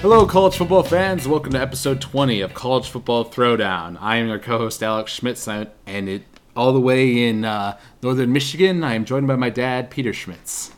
Hello, 0.00 0.24
college 0.24 0.56
football 0.56 0.82
fans. 0.82 1.28
Welcome 1.28 1.52
to 1.52 1.60
episode 1.60 2.00
20 2.00 2.40
of 2.40 2.54
College 2.54 2.88
Football 2.88 3.26
Throwdown. 3.26 3.98
I 4.00 4.16
am 4.16 4.28
your 4.28 4.38
co 4.38 4.56
host, 4.56 4.82
Alex 4.82 5.12
Schmitz, 5.12 5.46
and 5.46 6.08
it 6.08 6.22
all 6.56 6.72
the 6.72 6.80
way 6.80 7.28
in 7.28 7.44
uh, 7.44 7.78
northern 8.02 8.32
Michigan, 8.32 8.82
I 8.82 8.94
am 8.94 9.04
joined 9.04 9.26
by 9.26 9.36
my 9.36 9.50
dad, 9.50 9.90
Peter 9.90 10.14
Schmitz. 10.14 10.72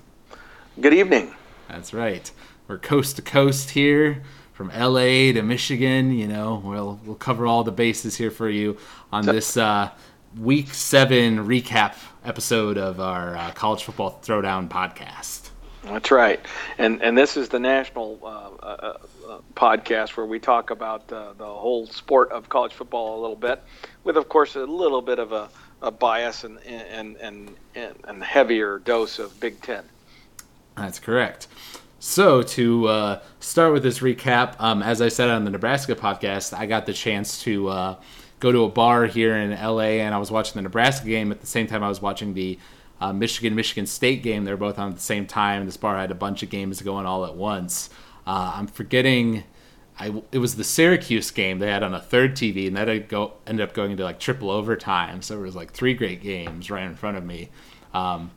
Good 0.80 0.94
evening. 0.94 1.34
That's 1.68 1.94
right. 1.94 2.28
We're 2.66 2.78
coast 2.78 3.16
to 3.16 3.22
coast 3.22 3.70
here 3.70 4.22
from 4.52 4.68
LA 4.68 5.32
to 5.32 5.42
Michigan. 5.42 6.10
You 6.10 6.26
know, 6.26 6.60
we'll, 6.64 7.00
we'll 7.04 7.14
cover 7.14 7.46
all 7.46 7.62
the 7.62 7.70
bases 7.70 8.16
here 8.16 8.32
for 8.32 8.50
you 8.50 8.76
on 9.12 9.26
this 9.26 9.56
uh, 9.56 9.90
week 10.36 10.74
seven 10.74 11.46
recap 11.46 11.94
episode 12.24 12.78
of 12.78 13.00
our 13.00 13.36
uh, 13.36 13.50
College 13.52 13.84
Football 13.84 14.20
Throwdown 14.22 14.68
podcast. 14.68 15.50
That's 15.84 16.10
right, 16.10 16.40
and 16.78 17.02
and 17.02 17.18
this 17.18 17.36
is 17.36 17.48
the 17.48 17.58
national 17.58 18.20
uh, 18.22 18.26
uh, 18.26 18.98
uh, 19.28 19.38
podcast 19.54 20.16
where 20.16 20.26
we 20.26 20.38
talk 20.38 20.70
about 20.70 21.12
uh, 21.12 21.32
the 21.36 21.44
whole 21.44 21.86
sport 21.86 22.30
of 22.30 22.48
college 22.48 22.72
football 22.72 23.18
a 23.18 23.20
little 23.20 23.36
bit, 23.36 23.62
with 24.04 24.16
of 24.16 24.28
course 24.28 24.54
a 24.54 24.64
little 24.64 25.02
bit 25.02 25.18
of 25.18 25.32
a, 25.32 25.48
a 25.82 25.90
bias 25.90 26.44
and 26.44 26.58
and, 26.64 27.16
and 27.16 27.56
and 27.74 27.96
and 28.06 28.22
heavier 28.22 28.78
dose 28.78 29.18
of 29.18 29.38
Big 29.40 29.60
Ten. 29.60 29.84
That's 30.76 31.00
correct. 31.00 31.48
So 31.98 32.42
to 32.42 32.88
uh, 32.88 33.20
start 33.38 33.72
with 33.72 33.84
this 33.84 34.00
recap, 34.00 34.60
um, 34.60 34.82
as 34.82 35.00
I 35.00 35.08
said 35.08 35.30
on 35.30 35.44
the 35.44 35.50
Nebraska 35.50 35.94
podcast, 35.94 36.52
I 36.52 36.66
got 36.66 36.84
the 36.86 36.92
chance 36.92 37.42
to 37.42 37.68
uh, 37.68 37.96
go 38.42 38.50
to 38.50 38.64
a 38.64 38.68
bar 38.68 39.06
here 39.06 39.36
in 39.36 39.52
LA, 39.52 40.02
and 40.02 40.12
I 40.12 40.18
was 40.18 40.32
watching 40.32 40.54
the 40.56 40.62
Nebraska 40.62 41.06
game 41.06 41.30
at 41.30 41.40
the 41.40 41.46
same 41.46 41.68
time 41.68 41.84
I 41.84 41.88
was 41.88 42.02
watching 42.02 42.34
the 42.34 42.58
uh, 43.00 43.12
Michigan 43.12 43.54
Michigan 43.54 43.86
State 43.86 44.24
game. 44.24 44.44
They're 44.44 44.56
both 44.56 44.80
on 44.80 44.90
at 44.90 44.96
the 44.96 45.00
same 45.00 45.26
time. 45.26 45.64
This 45.64 45.76
bar 45.76 45.96
had 45.96 46.10
a 46.10 46.16
bunch 46.16 46.42
of 46.42 46.50
games 46.50 46.82
going 46.82 47.06
all 47.06 47.24
at 47.24 47.36
once. 47.36 47.88
Uh, 48.26 48.52
I'm 48.56 48.66
forgetting. 48.66 49.44
I, 49.96 50.22
it 50.32 50.38
was 50.38 50.56
the 50.56 50.64
Syracuse 50.64 51.30
game 51.30 51.60
they 51.60 51.70
had 51.70 51.84
on 51.84 51.94
a 51.94 52.00
third 52.00 52.34
TV, 52.34 52.66
and 52.66 52.76
that 52.76 53.08
go, 53.08 53.34
ended 53.46 53.68
up 53.68 53.74
going 53.74 53.92
into 53.92 54.02
like 54.02 54.18
triple 54.18 54.50
overtime. 54.50 55.22
So 55.22 55.38
it 55.38 55.42
was 55.42 55.54
like 55.54 55.70
three 55.70 55.94
great 55.94 56.20
games 56.20 56.68
right 56.68 56.84
in 56.84 56.96
front 56.96 57.16
of 57.16 57.24
me. 57.24 57.48
Um, 57.94 58.32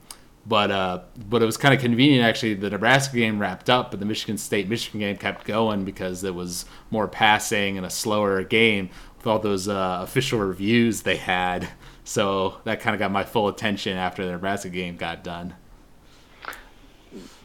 but 0.46 0.70
uh, 0.70 1.02
but 1.18 1.42
it 1.42 1.46
was 1.46 1.58
kind 1.58 1.74
of 1.74 1.80
convenient 1.82 2.24
actually. 2.24 2.54
The 2.54 2.70
Nebraska 2.70 3.16
game 3.16 3.40
wrapped 3.40 3.72
up, 3.72 3.90
but 3.90 4.00
the 4.00 4.06
Michigan 4.06 4.38
State 4.38 4.70
Michigan 4.70 5.00
game 5.00 5.18
kept 5.18 5.46
going 5.46 5.84
because 5.84 6.24
it 6.24 6.36
was 6.36 6.66
more 6.92 7.08
passing 7.08 7.78
and 7.78 7.86
a 7.88 7.90
slower 7.90 8.44
game 8.44 8.92
with 9.26 9.32
all 9.32 9.40
those 9.40 9.68
uh, 9.68 10.00
official 10.04 10.40
reviews 10.40 11.02
they 11.02 11.18
had. 11.18 11.68
So 12.04 12.58
that 12.64 12.80
kind 12.82 12.94
of 12.94 13.00
got 13.00 13.12
my 13.12 13.24
full 13.24 13.48
attention 13.48 13.98
after 13.98 14.24
the 14.24 14.32
Nebraska 14.32 14.70
game 14.70 14.96
got 14.96 15.24
done. 15.24 15.56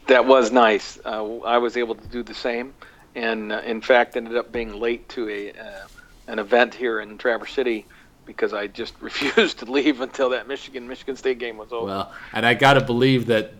That 0.07 0.25
was 0.25 0.51
nice. 0.51 0.99
Uh, 1.03 1.39
I 1.39 1.57
was 1.57 1.77
able 1.77 1.95
to 1.95 2.07
do 2.07 2.21
the 2.21 2.33
same, 2.33 2.73
and 3.15 3.51
uh, 3.51 3.61
in 3.65 3.81
fact 3.81 4.15
ended 4.15 4.35
up 4.35 4.51
being 4.51 4.79
late 4.79 5.07
to 5.09 5.29
a 5.29 5.51
uh, 5.51 5.87
an 6.27 6.37
event 6.39 6.75
here 6.75 6.99
in 6.99 7.17
Traverse 7.17 7.53
City 7.53 7.85
because 8.25 8.53
I 8.53 8.67
just 8.67 8.93
refused 9.01 9.59
to 9.59 9.65
leave 9.65 10.01
until 10.01 10.29
that 10.29 10.47
Michigan 10.47 10.87
Michigan 10.87 11.15
State 11.15 11.39
game 11.39 11.57
was 11.57 11.71
over. 11.71 11.85
Well, 11.85 12.13
and 12.33 12.45
I 12.45 12.53
got 12.53 12.73
to 12.73 12.81
believe 12.81 13.27
that 13.27 13.53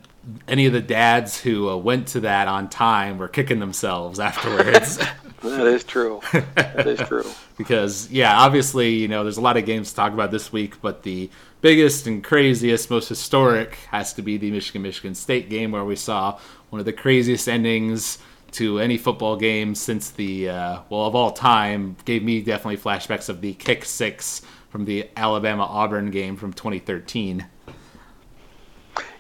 any 0.47 0.67
of 0.67 0.73
the 0.73 0.81
dads 0.81 1.39
who 1.39 1.69
uh, 1.69 1.77
went 1.77 2.09
to 2.09 2.19
that 2.19 2.47
on 2.47 2.69
time 2.69 3.17
were 3.17 3.27
kicking 3.27 3.59
themselves 3.59 4.19
afterwards. 4.29 4.99
that 5.41 5.67
is 5.67 5.83
true. 5.83 6.21
That 6.31 6.87
is 6.87 6.99
true. 6.99 7.25
because 7.57 8.09
yeah, 8.11 8.39
obviously, 8.39 8.95
you 8.95 9.07
know, 9.07 9.23
there's 9.23 9.37
a 9.37 9.41
lot 9.41 9.57
of 9.57 9.65
games 9.65 9.89
to 9.89 9.95
talk 9.95 10.13
about 10.13 10.31
this 10.31 10.51
week, 10.51 10.81
but 10.81 11.03
the 11.03 11.29
biggest 11.61 12.07
and 12.07 12.23
craziest, 12.23 12.89
most 12.89 13.09
historic 13.09 13.75
has 13.89 14.13
to 14.13 14.21
be 14.21 14.37
the 14.37 14.51
Michigan 14.51 14.81
Michigan 14.81 15.15
State 15.15 15.49
game 15.49 15.71
where 15.71 15.85
we 15.85 15.95
saw 15.95 16.39
one 16.69 16.79
of 16.79 16.85
the 16.85 16.93
craziest 16.93 17.47
endings 17.47 18.19
to 18.51 18.79
any 18.79 18.97
football 18.97 19.37
game 19.37 19.75
since 19.75 20.11
the 20.11 20.49
uh, 20.49 20.79
well 20.89 21.05
of 21.05 21.15
all 21.15 21.31
time. 21.31 21.95
Gave 22.05 22.23
me 22.23 22.41
definitely 22.41 22.77
flashbacks 22.77 23.29
of 23.29 23.41
the 23.41 23.53
kick 23.53 23.85
six 23.85 24.41
from 24.69 24.85
the 24.85 25.09
Alabama 25.17 25.63
Auburn 25.63 26.11
game 26.11 26.37
from 26.37 26.53
2013. 26.53 27.45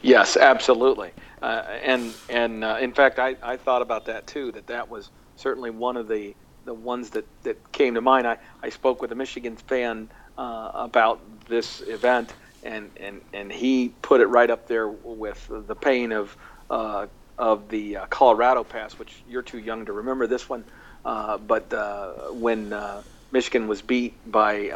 Yes, 0.01 0.37
absolutely. 0.37 1.11
Uh, 1.41 1.63
and 1.83 2.13
and 2.29 2.63
uh, 2.63 2.77
in 2.79 2.93
fact, 2.93 3.19
I, 3.19 3.35
I 3.41 3.57
thought 3.57 3.81
about 3.81 4.05
that 4.05 4.27
too. 4.27 4.51
That 4.51 4.67
that 4.67 4.89
was 4.89 5.09
certainly 5.41 5.69
one 5.69 5.97
of 5.97 6.07
the 6.07 6.35
the 6.65 6.73
ones 6.73 7.09
that, 7.09 7.25
that 7.41 7.71
came 7.71 7.95
to 7.95 8.01
mind. 8.01 8.27
I, 8.27 8.37
I 8.61 8.69
spoke 8.69 9.01
with 9.01 9.11
a 9.11 9.15
Michigan 9.15 9.55
fan 9.57 10.09
uh, 10.37 10.71
about 10.75 11.19
this 11.47 11.81
event, 11.87 12.33
and, 12.61 12.91
and, 12.97 13.19
and 13.33 13.51
he 13.51 13.89
put 14.03 14.21
it 14.21 14.27
right 14.27 14.49
up 14.49 14.67
there 14.67 14.87
with 14.87 15.49
the 15.49 15.75
pain 15.75 16.11
of 16.11 16.37
uh, 16.69 17.07
of 17.39 17.67
the 17.69 17.97
uh, 17.97 18.05
Colorado 18.05 18.63
Pass, 18.63 18.99
which 18.99 19.23
you're 19.27 19.41
too 19.41 19.57
young 19.57 19.85
to 19.85 19.91
remember 19.91 20.27
this 20.27 20.47
one. 20.47 20.63
Uh, 21.03 21.39
but 21.39 21.73
uh, 21.73 22.11
when 22.31 22.75
Michigan 23.31 23.67
was 23.67 23.81
beat 23.81 24.13
by 24.31 24.67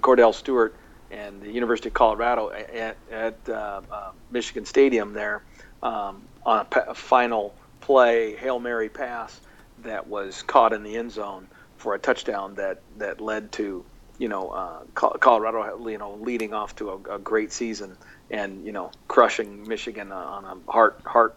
Kordell 0.00 0.34
Stewart 0.34 0.74
and 1.10 1.42
the 1.42 1.50
University 1.50 1.88
of 1.88 1.94
Colorado 1.94 2.50
at, 2.50 2.96
at 3.10 3.38
uh, 3.48 3.82
uh, 3.90 4.10
Michigan 4.30 4.64
Stadium 4.64 5.12
there 5.12 5.42
um, 5.82 6.22
on 6.44 6.60
a, 6.60 6.64
pa- 6.64 6.84
a 6.88 6.94
final 6.94 7.54
play, 7.80 8.34
Hail 8.36 8.58
Mary 8.58 8.88
pass 8.88 9.40
that 9.84 10.06
was 10.06 10.42
caught 10.42 10.72
in 10.72 10.82
the 10.82 10.96
end 10.96 11.12
zone 11.12 11.48
for 11.76 11.94
a 11.94 11.98
touchdown 11.98 12.54
that, 12.54 12.80
that 12.98 13.20
led 13.20 13.52
to 13.52 13.84
you 14.18 14.28
know 14.28 14.48
uh, 14.50 14.80
Colorado 14.94 15.88
you 15.88 15.98
know 15.98 16.14
leading 16.14 16.54
off 16.54 16.76
to 16.76 16.90
a, 16.90 17.14
a 17.14 17.18
great 17.18 17.52
season 17.52 17.96
and 18.30 18.64
you 18.64 18.72
know 18.72 18.90
crushing 19.08 19.66
Michigan 19.66 20.12
on 20.12 20.44
a 20.44 20.70
heart 20.70 21.00
heart 21.04 21.34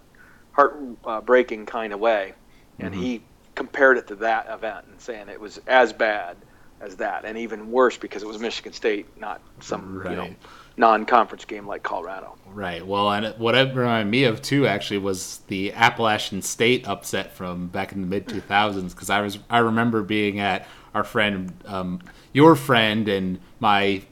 heart 0.52 0.80
uh, 1.06 1.22
breaking 1.22 1.66
kind 1.66 1.94
of 1.94 2.00
way 2.00 2.34
and 2.80 2.94
mm-hmm. 2.94 3.04
he 3.04 3.22
compared 3.56 3.98
it 3.98 4.08
to 4.08 4.16
that 4.16 4.48
event 4.50 4.86
and 4.90 5.02
saying 5.02 5.28
it 5.30 5.40
was 5.40 5.60
as 5.68 5.92
bad 5.92 6.38
as 6.80 6.98
that 6.98 7.26
and 7.26 7.38
even 7.40 7.72
worse 7.72 7.98
because 7.98 8.22
it 8.22 8.28
was 8.28 8.40
Michigan 8.40 8.74
State 8.74 9.20
not 9.20 9.42
some 9.60 10.00
right. 10.00 10.12
you 10.12 10.16
know 10.16 10.36
non-conference 10.78 11.46
game 11.46 11.68
like 11.68 11.84
Colorado. 11.84 12.36
Right. 12.54 12.86
Well, 12.86 13.12
and 13.12 13.38
what 13.38 13.56
it 13.56 13.76
reminded 13.76 14.10
me 14.10 14.24
of 14.24 14.42
too 14.42 14.68
actually 14.68 15.00
was 15.00 15.42
the 15.48 15.74
Appalachian 15.74 16.42
State 16.42 16.88
upset 16.88 17.34
from 17.34 17.68
back 17.68 17.92
in 17.92 18.02
the 18.02 18.08
mid 18.08 18.28
2000s 18.28 18.92
because 18.92 19.10
I 19.10 19.22
was 19.22 19.40
I 19.50 19.60
remember 19.60 20.04
being 20.04 20.40
at 20.40 20.68
our 20.94 21.04
friend, 21.04 21.54
um, 21.66 22.00
your 22.34 22.56
friend, 22.56 23.08
and 23.08 23.40
my 23.60 24.04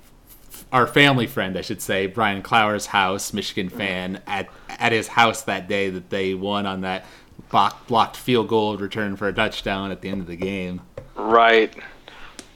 our 0.72 0.88
family 0.88 1.28
friend, 1.28 1.58
I 1.58 1.62
should 1.62 1.82
say, 1.82 2.08
Brian 2.08 2.42
Clower's 2.42 2.88
house, 2.88 3.34
Michigan 3.34 3.70
fan, 3.70 4.22
at 4.28 4.50
at 4.70 4.92
his 4.92 5.08
house 5.08 5.44
that 5.44 5.68
day 5.68 5.90
that 5.90 6.10
they 6.10 6.34
won 6.34 6.66
on 6.66 6.82
that 6.82 7.06
blocked 7.88 8.18
field 8.18 8.48
goal 8.48 8.76
return 8.78 9.16
for 9.16 9.28
a 9.28 9.34
touchdown 9.34 9.92
at 9.92 10.02
the 10.02 10.10
end 10.10 10.22
of 10.22 10.28
the 10.28 10.36
game. 10.36 10.82
Right. 11.16 11.74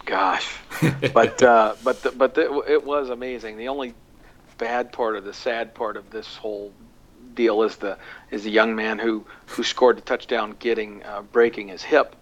Gosh, 0.09 0.55
but 1.13 1.41
uh, 1.43 1.75
but 1.83 2.01
the, 2.01 2.11
but 2.11 2.33
the, 2.33 2.63
it 2.67 2.83
was 2.83 3.09
amazing. 3.09 3.57
The 3.57 3.67
only 3.67 3.93
bad 4.57 4.91
part 4.91 5.15
or 5.15 5.21
the 5.21 5.33
sad 5.33 5.75
part 5.75 5.97
of 5.97 6.09
this 6.09 6.35
whole 6.35 6.73
deal 7.35 7.61
is 7.61 7.75
the 7.75 7.95
is 8.31 8.43
the 8.43 8.49
young 8.49 8.75
man 8.75 8.97
who 8.97 9.23
who 9.45 9.63
scored 9.63 9.97
the 9.97 10.01
touchdown, 10.01 10.55
getting 10.57 11.03
uh, 11.03 11.21
breaking 11.21 11.67
his 11.67 11.83
hip 11.83 12.15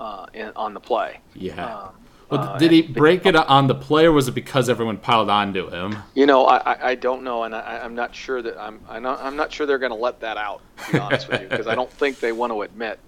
uh, 0.00 0.24
in, 0.32 0.52
on 0.56 0.72
the 0.72 0.80
play. 0.80 1.20
Yeah. 1.34 1.66
Um, 1.66 1.94
well, 2.30 2.40
uh, 2.40 2.58
did 2.58 2.70
he 2.70 2.80
break 2.80 3.26
it 3.26 3.36
on 3.36 3.66
the 3.66 3.74
play, 3.74 4.06
or 4.06 4.12
was 4.12 4.26
it 4.26 4.34
because 4.34 4.70
everyone 4.70 4.96
piled 4.96 5.28
onto 5.28 5.68
him? 5.68 5.96
You 6.14 6.24
know, 6.24 6.46
I, 6.46 6.92
I 6.92 6.94
don't 6.94 7.22
know, 7.22 7.42
and 7.44 7.54
I, 7.54 7.84
am 7.84 7.94
not 7.94 8.14
sure 8.14 8.40
that 8.40 8.58
I'm 8.58 8.80
I'm 8.88 9.02
not, 9.02 9.20
I'm 9.20 9.36
not 9.36 9.52
sure 9.52 9.66
they're 9.66 9.78
going 9.78 9.92
to 9.92 9.98
let 9.98 10.20
that 10.20 10.38
out. 10.38 10.62
To 10.86 10.92
be 10.92 10.98
honest 10.98 11.28
with 11.28 11.42
you, 11.42 11.48
because 11.48 11.66
I 11.66 11.74
don't 11.80 11.90
think 11.90 12.20
they 12.20 12.32
want 12.32 12.52
to 12.52 12.62
admit 12.62 12.98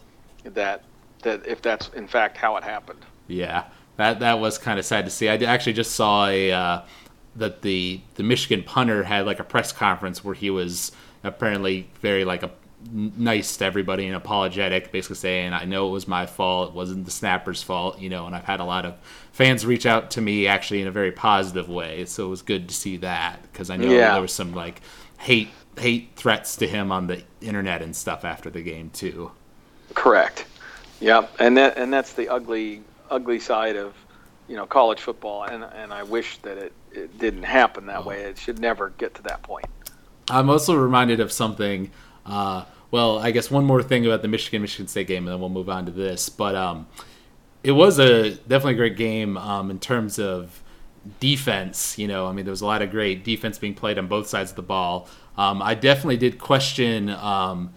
that 0.44 0.82
that 1.22 1.46
if 1.46 1.62
that's 1.62 1.88
in 1.94 2.06
fact 2.06 2.36
how 2.36 2.56
it 2.56 2.64
happened. 2.64 3.00
Yeah, 3.28 3.64
that 3.96 4.20
that 4.20 4.40
was 4.40 4.58
kind 4.58 4.78
of 4.78 4.84
sad 4.84 5.04
to 5.04 5.10
see. 5.10 5.28
I 5.28 5.36
actually 5.36 5.72
just 5.72 5.92
saw 5.92 6.26
a 6.26 6.52
uh, 6.52 6.82
that 7.36 7.62
the 7.62 8.00
the 8.14 8.22
Michigan 8.22 8.62
punter 8.62 9.04
had 9.04 9.26
like 9.26 9.40
a 9.40 9.44
press 9.44 9.72
conference 9.72 10.24
where 10.24 10.34
he 10.34 10.50
was 10.50 10.92
apparently 11.22 11.88
very 12.00 12.24
like 12.24 12.42
a 12.42 12.50
nice 12.92 13.56
to 13.56 13.64
everybody 13.64 14.06
and 14.06 14.14
apologetic, 14.14 14.92
basically 14.92 15.16
saying, 15.16 15.52
"I 15.52 15.64
know 15.64 15.88
it 15.88 15.92
was 15.92 16.06
my 16.06 16.26
fault. 16.26 16.70
It 16.70 16.74
wasn't 16.74 17.04
the 17.04 17.10
snapper's 17.10 17.62
fault," 17.62 17.98
you 17.98 18.08
know. 18.08 18.26
And 18.26 18.34
I've 18.34 18.44
had 18.44 18.60
a 18.60 18.64
lot 18.64 18.84
of 18.84 18.94
fans 19.32 19.66
reach 19.66 19.86
out 19.86 20.10
to 20.12 20.20
me 20.20 20.46
actually 20.46 20.82
in 20.82 20.88
a 20.88 20.92
very 20.92 21.12
positive 21.12 21.68
way, 21.68 22.04
so 22.04 22.26
it 22.26 22.30
was 22.30 22.42
good 22.42 22.68
to 22.68 22.74
see 22.74 22.98
that 22.98 23.40
because 23.50 23.70
I 23.70 23.76
know 23.76 23.90
yeah. 23.90 24.12
there 24.12 24.22
was 24.22 24.32
some 24.32 24.54
like 24.54 24.82
hate 25.18 25.48
hate 25.78 26.10
threats 26.16 26.56
to 26.56 26.66
him 26.66 26.90
on 26.90 27.06
the 27.06 27.22
internet 27.40 27.82
and 27.82 27.94
stuff 27.94 28.24
after 28.24 28.50
the 28.50 28.62
game 28.62 28.90
too. 28.90 29.30
Correct. 29.94 30.46
Yeah, 31.00 31.26
and 31.38 31.56
that 31.56 31.76
and 31.76 31.92
that's 31.92 32.12
the 32.12 32.28
ugly 32.28 32.82
ugly 33.10 33.40
side 33.40 33.76
of 33.76 33.94
you 34.48 34.56
know 34.56 34.66
college 34.66 35.00
football, 35.00 35.44
and 35.44 35.64
and 35.64 35.92
I 35.92 36.02
wish 36.02 36.38
that 36.38 36.58
it, 36.58 36.72
it 36.92 37.18
didn't 37.18 37.44
happen 37.44 37.86
that 37.86 38.04
way. 38.04 38.22
It 38.22 38.38
should 38.38 38.58
never 38.58 38.90
get 38.90 39.14
to 39.16 39.22
that 39.22 39.42
point. 39.42 39.66
I'm 40.30 40.50
also 40.50 40.74
reminded 40.74 41.20
of 41.20 41.32
something. 41.32 41.90
Uh, 42.24 42.64
well, 42.90 43.18
I 43.18 43.30
guess 43.30 43.50
one 43.50 43.64
more 43.64 43.82
thing 43.82 44.06
about 44.06 44.22
the 44.22 44.28
Michigan 44.28 44.62
Michigan 44.62 44.88
State 44.88 45.06
game, 45.06 45.26
and 45.26 45.34
then 45.34 45.40
we'll 45.40 45.48
move 45.48 45.68
on 45.68 45.86
to 45.86 45.92
this. 45.92 46.28
But 46.28 46.54
um, 46.54 46.86
it 47.62 47.72
was 47.72 47.98
a 47.98 48.34
definitely 48.34 48.74
a 48.74 48.76
great 48.76 48.96
game 48.96 49.36
um, 49.36 49.70
in 49.70 49.78
terms 49.78 50.18
of 50.18 50.62
defense. 51.20 51.98
You 51.98 52.08
know, 52.08 52.26
I 52.26 52.32
mean, 52.32 52.44
there 52.44 52.52
was 52.52 52.60
a 52.60 52.66
lot 52.66 52.82
of 52.82 52.90
great 52.90 53.24
defense 53.24 53.58
being 53.58 53.74
played 53.74 53.98
on 53.98 54.06
both 54.06 54.28
sides 54.28 54.50
of 54.50 54.56
the 54.56 54.62
ball. 54.62 55.08
Um, 55.36 55.60
I 55.60 55.74
definitely 55.74 56.16
did 56.16 56.38
question 56.38 57.10
um, 57.10 57.72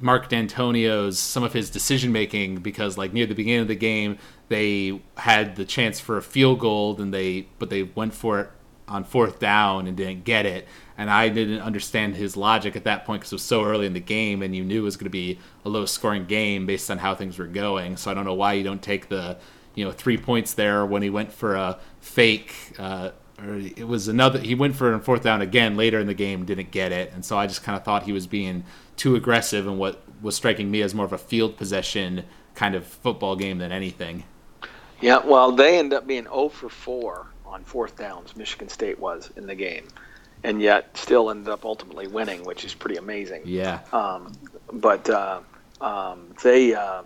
Mark 0.00 0.28
Dantonio's 0.28 1.18
some 1.18 1.42
of 1.42 1.52
his 1.52 1.70
decision 1.70 2.12
making 2.12 2.56
because 2.56 2.98
like 2.98 3.12
near 3.12 3.26
the 3.26 3.34
beginning 3.34 3.62
of 3.62 3.68
the 3.68 3.76
game 3.76 4.18
they 4.48 5.00
had 5.16 5.56
the 5.56 5.64
chance 5.64 6.00
for 6.00 6.16
a 6.16 6.22
field 6.22 6.60
goal 6.60 7.00
and 7.00 7.12
they 7.12 7.48
but 7.58 7.70
they 7.70 7.82
went 7.82 8.14
for 8.14 8.40
it 8.40 8.50
on 8.88 9.04
fourth 9.04 9.38
down 9.38 9.86
and 9.86 9.96
didn't 9.96 10.24
get 10.24 10.44
it. 10.44 10.68
And 10.98 11.10
I 11.10 11.28
didn't 11.30 11.60
understand 11.60 12.16
his 12.16 12.36
logic 12.36 12.76
at 12.76 12.84
that 12.84 13.04
point 13.04 13.22
because 13.22 13.32
it 13.32 13.36
was 13.36 13.42
so 13.42 13.64
early 13.64 13.86
in 13.86 13.94
the 13.94 14.00
game 14.00 14.42
and 14.42 14.54
you 14.54 14.62
knew 14.62 14.82
it 14.82 14.84
was 14.84 14.96
going 14.96 15.06
to 15.06 15.10
be 15.10 15.38
a 15.64 15.68
low 15.68 15.86
scoring 15.86 16.26
game 16.26 16.66
based 16.66 16.90
on 16.90 16.98
how 16.98 17.14
things 17.14 17.38
were 17.38 17.46
going. 17.46 17.96
So 17.96 18.10
I 18.10 18.14
don't 18.14 18.24
know 18.24 18.34
why 18.34 18.52
you 18.52 18.62
don't 18.62 18.82
take 18.82 19.08
the 19.08 19.38
you 19.74 19.84
know 19.84 19.90
three 19.92 20.18
points 20.18 20.52
there 20.52 20.84
when 20.84 21.02
he 21.02 21.08
went 21.08 21.32
for 21.32 21.54
a 21.54 21.78
fake 22.00 22.54
uh, 22.78 23.12
or 23.42 23.58
it 23.58 23.88
was 23.88 24.08
another 24.08 24.38
he 24.38 24.54
went 24.54 24.76
for 24.76 24.92
a 24.92 25.00
fourth 25.00 25.22
down 25.22 25.42
again 25.42 25.76
later 25.76 25.98
in 25.98 26.06
the 26.06 26.14
game 26.14 26.44
didn't 26.44 26.70
get 26.70 26.92
it 26.92 27.12
and 27.12 27.24
so 27.24 27.36
I 27.36 27.46
just 27.46 27.62
kind 27.62 27.76
of 27.76 27.84
thought 27.84 28.04
he 28.04 28.12
was 28.12 28.26
being 28.26 28.64
too 28.96 29.16
aggressive 29.16 29.66
and 29.66 29.78
what 29.78 30.02
was 30.22 30.36
striking 30.36 30.70
me 30.70 30.82
as 30.82 30.94
more 30.94 31.04
of 31.04 31.12
a 31.12 31.18
field 31.18 31.56
possession 31.56 32.24
kind 32.54 32.74
of 32.74 32.86
football 32.86 33.36
game 33.36 33.58
than 33.58 33.72
anything. 33.72 34.24
Yeah, 35.00 35.18
well, 35.24 35.52
they 35.52 35.78
end 35.78 35.92
up 35.92 36.06
being 36.06 36.24
0 36.24 36.48
for 36.50 36.68
4 36.68 37.26
on 37.44 37.64
fourth 37.64 37.96
downs. 37.96 38.36
Michigan 38.36 38.68
State 38.68 38.98
was 38.98 39.30
in 39.36 39.46
the 39.46 39.54
game, 39.54 39.88
and 40.44 40.62
yet 40.62 40.96
still 40.96 41.30
ended 41.30 41.48
up 41.48 41.64
ultimately 41.64 42.06
winning, 42.06 42.44
which 42.44 42.64
is 42.64 42.74
pretty 42.74 42.96
amazing. 42.96 43.42
Yeah. 43.44 43.80
Um, 43.92 44.32
but 44.72 45.08
uh, 45.10 45.40
um, 45.80 46.34
they, 46.42 46.74
uh, 46.74 47.02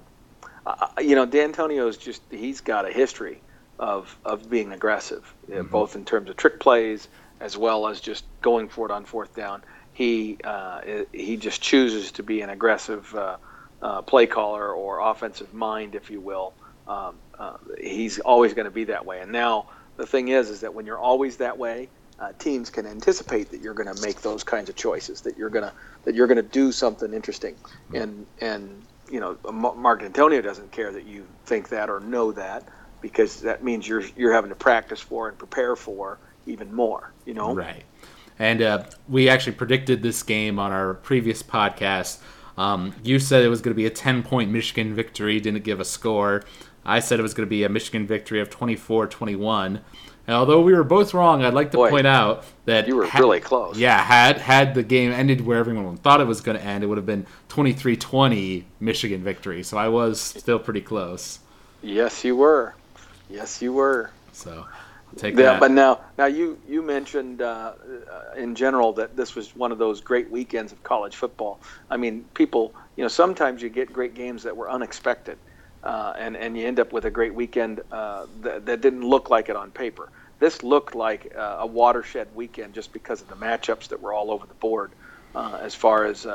uh, 0.66 0.88
you 1.00 1.14
know, 1.14 1.26
Dantonio's 1.26 1.96
just 1.96 2.22
he's 2.30 2.60
got 2.60 2.86
a 2.86 2.92
history 2.92 3.40
of 3.78 4.16
of 4.24 4.48
being 4.48 4.72
aggressive, 4.72 5.32
mm-hmm. 5.48 5.68
both 5.68 5.96
in 5.96 6.04
terms 6.04 6.30
of 6.30 6.36
trick 6.36 6.60
plays 6.60 7.08
as 7.40 7.56
well 7.56 7.86
as 7.86 8.00
just 8.00 8.24
going 8.40 8.68
for 8.68 8.86
it 8.86 8.92
on 8.92 9.04
fourth 9.04 9.34
down 9.34 9.62
he 9.96 10.36
uh, 10.44 10.82
he 11.10 11.38
just 11.38 11.62
chooses 11.62 12.12
to 12.12 12.22
be 12.22 12.42
an 12.42 12.50
aggressive 12.50 13.14
uh, 13.14 13.38
uh, 13.80 14.02
play 14.02 14.26
caller 14.26 14.70
or 14.70 15.00
offensive 15.00 15.54
mind, 15.54 15.94
if 15.94 16.10
you 16.10 16.20
will. 16.20 16.52
Um, 16.86 17.14
uh, 17.38 17.56
he's 17.80 18.18
always 18.18 18.52
going 18.52 18.66
to 18.66 18.70
be 18.70 18.84
that 18.84 19.06
way. 19.06 19.20
And 19.20 19.32
now 19.32 19.70
the 19.96 20.04
thing 20.04 20.28
is, 20.28 20.50
is 20.50 20.60
that 20.60 20.74
when 20.74 20.84
you're 20.84 20.98
always 20.98 21.38
that 21.38 21.56
way, 21.56 21.88
uh, 22.20 22.32
teams 22.38 22.68
can 22.68 22.86
anticipate 22.86 23.50
that 23.52 23.62
you're 23.62 23.72
going 23.72 23.92
to 23.92 23.98
make 24.02 24.20
those 24.20 24.44
kinds 24.44 24.68
of 24.68 24.76
choices, 24.76 25.22
that 25.22 25.38
you're 25.38 25.48
going 25.48 25.64
to 25.64 25.72
that 26.04 26.14
you're 26.14 26.26
going 26.26 26.36
to 26.36 26.42
do 26.42 26.72
something 26.72 27.14
interesting. 27.14 27.56
And 27.94 28.26
and 28.42 28.82
you 29.10 29.20
know, 29.20 29.38
Mark 29.50 30.02
Dantonio 30.02 30.42
doesn't 30.42 30.72
care 30.72 30.92
that 30.92 31.06
you 31.06 31.26
think 31.46 31.70
that 31.70 31.88
or 31.88 32.00
know 32.00 32.32
that 32.32 32.68
because 33.00 33.40
that 33.42 33.62
means 33.62 33.86
you're 33.86 34.04
you're 34.16 34.32
having 34.32 34.50
to 34.50 34.56
practice 34.56 35.00
for 35.00 35.28
and 35.28 35.38
prepare 35.38 35.76
for 35.76 36.18
even 36.46 36.74
more. 36.74 37.12
You 37.24 37.34
know, 37.34 37.54
right. 37.54 37.84
And 38.38 38.62
uh, 38.62 38.84
we 39.08 39.28
actually 39.28 39.52
predicted 39.52 40.02
this 40.02 40.22
game 40.22 40.58
on 40.58 40.72
our 40.72 40.94
previous 40.94 41.42
podcast. 41.42 42.18
Um, 42.58 42.94
you 43.02 43.18
said 43.18 43.42
it 43.42 43.48
was 43.48 43.60
going 43.60 43.72
to 43.72 43.76
be 43.76 43.86
a 43.86 43.90
10 43.90 44.22
point 44.22 44.50
Michigan 44.50 44.94
victory, 44.94 45.40
didn't 45.40 45.64
give 45.64 45.80
a 45.80 45.84
score. 45.84 46.44
I 46.84 47.00
said 47.00 47.18
it 47.18 47.22
was 47.22 47.34
going 47.34 47.46
to 47.46 47.50
be 47.50 47.64
a 47.64 47.68
Michigan 47.68 48.06
victory 48.06 48.40
of 48.40 48.50
24 48.50 49.08
21. 49.08 49.80
And 50.28 50.34
although 50.34 50.60
we 50.60 50.74
were 50.74 50.84
both 50.84 51.14
wrong, 51.14 51.44
I'd 51.44 51.54
like 51.54 51.70
to 51.70 51.76
Boy, 51.76 51.90
point 51.90 52.06
out 52.06 52.44
that 52.64 52.88
you 52.88 52.96
were 52.96 53.06
had, 53.06 53.20
really 53.20 53.40
close. 53.40 53.78
Yeah, 53.78 54.02
had 54.02 54.38
had 54.38 54.74
the 54.74 54.82
game 54.82 55.12
ended 55.12 55.40
where 55.46 55.58
everyone 55.58 55.96
thought 55.96 56.20
it 56.20 56.26
was 56.26 56.40
going 56.40 56.58
to 56.58 56.64
end, 56.64 56.82
it 56.82 56.88
would 56.88 56.98
have 56.98 57.06
been 57.06 57.26
23-20 57.48 58.64
Michigan 58.80 59.22
victory. 59.22 59.62
So 59.62 59.76
I 59.76 59.88
was 59.88 60.20
still 60.20 60.58
pretty 60.58 60.80
close. 60.80 61.38
Yes, 61.80 62.24
you 62.24 62.34
were. 62.34 62.74
Yes, 63.28 63.60
you 63.62 63.72
were. 63.72 64.10
So 64.32 64.66
Take 65.16 65.36
yeah, 65.38 65.52
that. 65.52 65.60
but 65.60 65.70
now, 65.70 66.00
now 66.18 66.26
you 66.26 66.58
you 66.68 66.82
mentioned 66.82 67.40
uh, 67.40 67.72
uh, 68.12 68.38
in 68.38 68.54
general 68.54 68.92
that 68.94 69.16
this 69.16 69.34
was 69.34 69.56
one 69.56 69.72
of 69.72 69.78
those 69.78 70.00
great 70.00 70.30
weekends 70.30 70.72
of 70.72 70.82
college 70.82 71.16
football. 71.16 71.60
I 71.88 71.96
mean, 71.96 72.24
people, 72.34 72.74
you 72.96 73.02
know, 73.04 73.08
sometimes 73.08 73.62
you 73.62 73.70
get 73.70 73.92
great 73.92 74.14
games 74.14 74.42
that 74.42 74.54
were 74.54 74.68
unexpected, 74.70 75.38
uh, 75.84 76.12
and 76.18 76.36
and 76.36 76.56
you 76.56 76.66
end 76.66 76.80
up 76.80 76.92
with 76.92 77.06
a 77.06 77.10
great 77.10 77.34
weekend 77.34 77.80
uh, 77.90 78.26
that, 78.42 78.66
that 78.66 78.80
didn't 78.82 79.08
look 79.08 79.30
like 79.30 79.48
it 79.48 79.56
on 79.56 79.70
paper. 79.70 80.10
This 80.38 80.62
looked 80.62 80.94
like 80.94 81.32
uh, 81.34 81.56
a 81.60 81.66
watershed 81.66 82.28
weekend 82.34 82.74
just 82.74 82.92
because 82.92 83.22
of 83.22 83.28
the 83.28 83.36
matchups 83.36 83.88
that 83.88 84.02
were 84.02 84.12
all 84.12 84.30
over 84.30 84.46
the 84.46 84.54
board, 84.54 84.92
uh, 85.34 85.58
as 85.62 85.74
far 85.74 86.04
as 86.04 86.26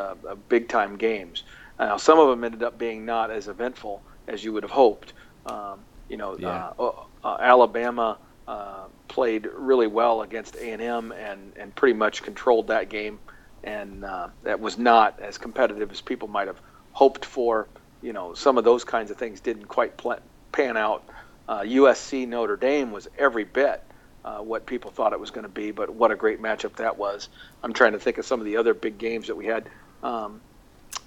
big 0.49 0.69
time 0.69 0.95
games. 0.97 1.43
Now, 1.77 1.97
some 1.97 2.17
of 2.17 2.29
them 2.29 2.43
ended 2.43 2.63
up 2.63 2.79
being 2.79 3.05
not 3.05 3.29
as 3.29 3.47
eventful 3.47 4.01
as 4.27 4.43
you 4.43 4.53
would 4.53 4.63
have 4.63 4.71
hoped. 4.71 5.13
Um, 5.45 5.85
you 6.11 6.17
know, 6.17 6.35
yeah. 6.37 6.71
Alabama. 7.23 8.17
Uh, 8.47 8.83
played 9.11 9.45
really 9.55 9.87
well 9.87 10.21
against 10.21 10.55
A&M 10.55 11.11
and, 11.11 11.53
and 11.57 11.75
pretty 11.75 11.93
much 11.93 12.23
controlled 12.23 12.67
that 12.67 12.89
game. 12.89 13.19
And 13.63 14.05
uh, 14.05 14.29
that 14.43 14.59
was 14.59 14.77
not 14.77 15.19
as 15.19 15.37
competitive 15.37 15.91
as 15.91 15.99
people 16.01 16.27
might 16.29 16.47
have 16.47 16.59
hoped 16.93 17.25
for. 17.25 17.67
You 18.01 18.13
know, 18.13 18.33
some 18.33 18.57
of 18.57 18.63
those 18.63 18.83
kinds 18.83 19.11
of 19.11 19.17
things 19.17 19.41
didn't 19.41 19.65
quite 19.65 19.97
pl- 19.97 20.21
pan 20.51 20.77
out. 20.77 21.03
Uh, 21.47 21.59
USC 21.59 22.27
Notre 22.27 22.55
Dame 22.55 22.91
was 22.91 23.07
every 23.17 23.43
bit 23.43 23.83
uh, 24.23 24.37
what 24.37 24.65
people 24.65 24.89
thought 24.89 25.11
it 25.13 25.19
was 25.19 25.29
going 25.29 25.43
to 25.43 25.49
be, 25.49 25.71
but 25.71 25.89
what 25.89 26.09
a 26.09 26.15
great 26.15 26.41
matchup 26.41 26.77
that 26.77 26.97
was. 26.97 27.27
I'm 27.63 27.73
trying 27.73 27.91
to 27.91 27.99
think 27.99 28.17
of 28.17 28.25
some 28.25 28.39
of 28.39 28.45
the 28.45 28.57
other 28.57 28.73
big 28.73 28.97
games 28.97 29.27
that 29.27 29.35
we 29.35 29.45
had. 29.45 29.69
Um, 30.01 30.41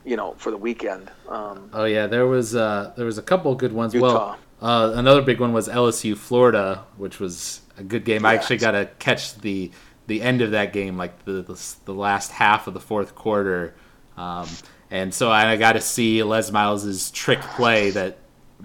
you 0.04 0.16
know, 0.16 0.34
for 0.36 0.50
the 0.50 0.56
weekend. 0.58 1.10
Um, 1.28 1.70
oh 1.72 1.84
yeah, 1.84 2.06
there 2.06 2.26
was 2.26 2.54
uh, 2.54 2.92
there 2.94 3.06
was 3.06 3.16
a 3.16 3.22
couple 3.22 3.54
good 3.54 3.72
ones. 3.72 3.94
Utah. 3.94 4.06
Well, 4.12 4.38
uh, 4.64 4.92
another 4.94 5.20
big 5.20 5.40
one 5.40 5.52
was 5.52 5.68
LSU 5.68 6.16
Florida, 6.16 6.86
which 6.96 7.20
was 7.20 7.60
a 7.76 7.82
good 7.82 8.06
game. 8.06 8.24
I 8.24 8.34
actually 8.34 8.56
got 8.56 8.70
to 8.70 8.88
catch 8.98 9.34
the 9.36 9.70
the 10.06 10.22
end 10.22 10.40
of 10.40 10.52
that 10.52 10.72
game, 10.72 10.96
like 10.96 11.26
the 11.26 11.42
the, 11.42 11.74
the 11.84 11.92
last 11.92 12.30
half 12.30 12.66
of 12.66 12.72
the 12.72 12.80
fourth 12.80 13.14
quarter, 13.14 13.74
um, 14.16 14.48
and 14.90 15.12
so 15.12 15.30
I 15.30 15.56
got 15.56 15.74
to 15.74 15.82
see 15.82 16.22
Les 16.22 16.50
Miles's 16.50 17.10
trick 17.10 17.42
play 17.42 17.90
that 17.90 18.16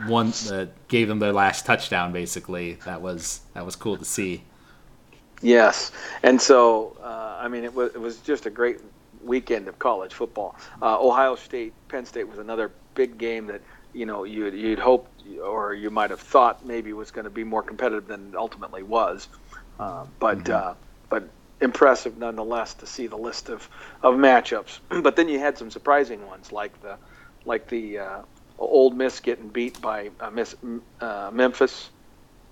one 0.06 0.30
that 0.48 0.70
gave 0.88 1.10
them 1.10 1.20
their 1.20 1.34
last 1.34 1.66
touchdown. 1.66 2.14
Basically, 2.14 2.76
that 2.86 3.02
was 3.02 3.42
that 3.54 3.66
was 3.66 3.76
cool 3.76 3.98
to 3.98 4.06
see. 4.06 4.46
Yes, 5.42 5.92
and 6.24 6.42
so 6.42 6.96
uh, 7.04 7.40
I 7.42 7.50
mean 7.50 7.66
it 7.66 7.74
was 7.74 7.94
it 7.94 8.00
was 8.00 8.20
just 8.20 8.46
a 8.46 8.50
great 8.50 8.80
weekend 9.22 9.68
of 9.68 9.78
college 9.80 10.14
football. 10.14 10.56
Uh, 10.82 10.98
Ohio 10.98 11.36
State, 11.36 11.74
Penn 11.90 12.06
State 12.06 12.30
was 12.30 12.40
another 12.40 12.72
big 12.96 13.18
game 13.18 13.48
that 13.48 13.62
you 13.94 14.06
know 14.06 14.24
you'd, 14.24 14.54
you'd 14.54 14.80
hope 14.80 15.08
or 15.42 15.74
you 15.74 15.90
might 15.90 16.10
have 16.10 16.20
thought 16.20 16.66
maybe 16.66 16.94
was 16.94 17.12
going 17.12 17.26
to 17.26 17.30
be 17.30 17.44
more 17.44 17.64
competitive 17.64 18.08
than 18.08 18.30
it 18.30 18.36
ultimately 18.36 18.84
was. 18.84 19.28
Uh, 19.80 20.06
but 20.20 20.40
mm-hmm. 20.40 20.70
uh, 20.70 20.74
but 21.10 21.30
impressive 21.62 22.18
nonetheless 22.18 22.74
to 22.76 22.86
see 22.86 23.08
the 23.08 23.18
list 23.18 23.50
of, 23.50 23.68
of 24.02 24.16
matchups. 24.16 24.80
but 25.04 25.16
then 25.16 25.28
you 25.30 25.40
had 25.40 25.58
some 25.58 25.72
surprising 25.72 26.26
ones 26.28 26.52
like 26.52 26.80
the 26.82 26.98
like 27.46 27.68
the 27.68 28.00
uh, 28.00 28.22
Ole 28.58 28.92
Miss 28.92 29.20
getting 29.20 29.48
beat 29.48 29.80
by 29.82 30.10
uh, 30.20 30.30
Miss, 30.30 30.56
uh, 31.00 31.32
Memphis. 31.34 31.90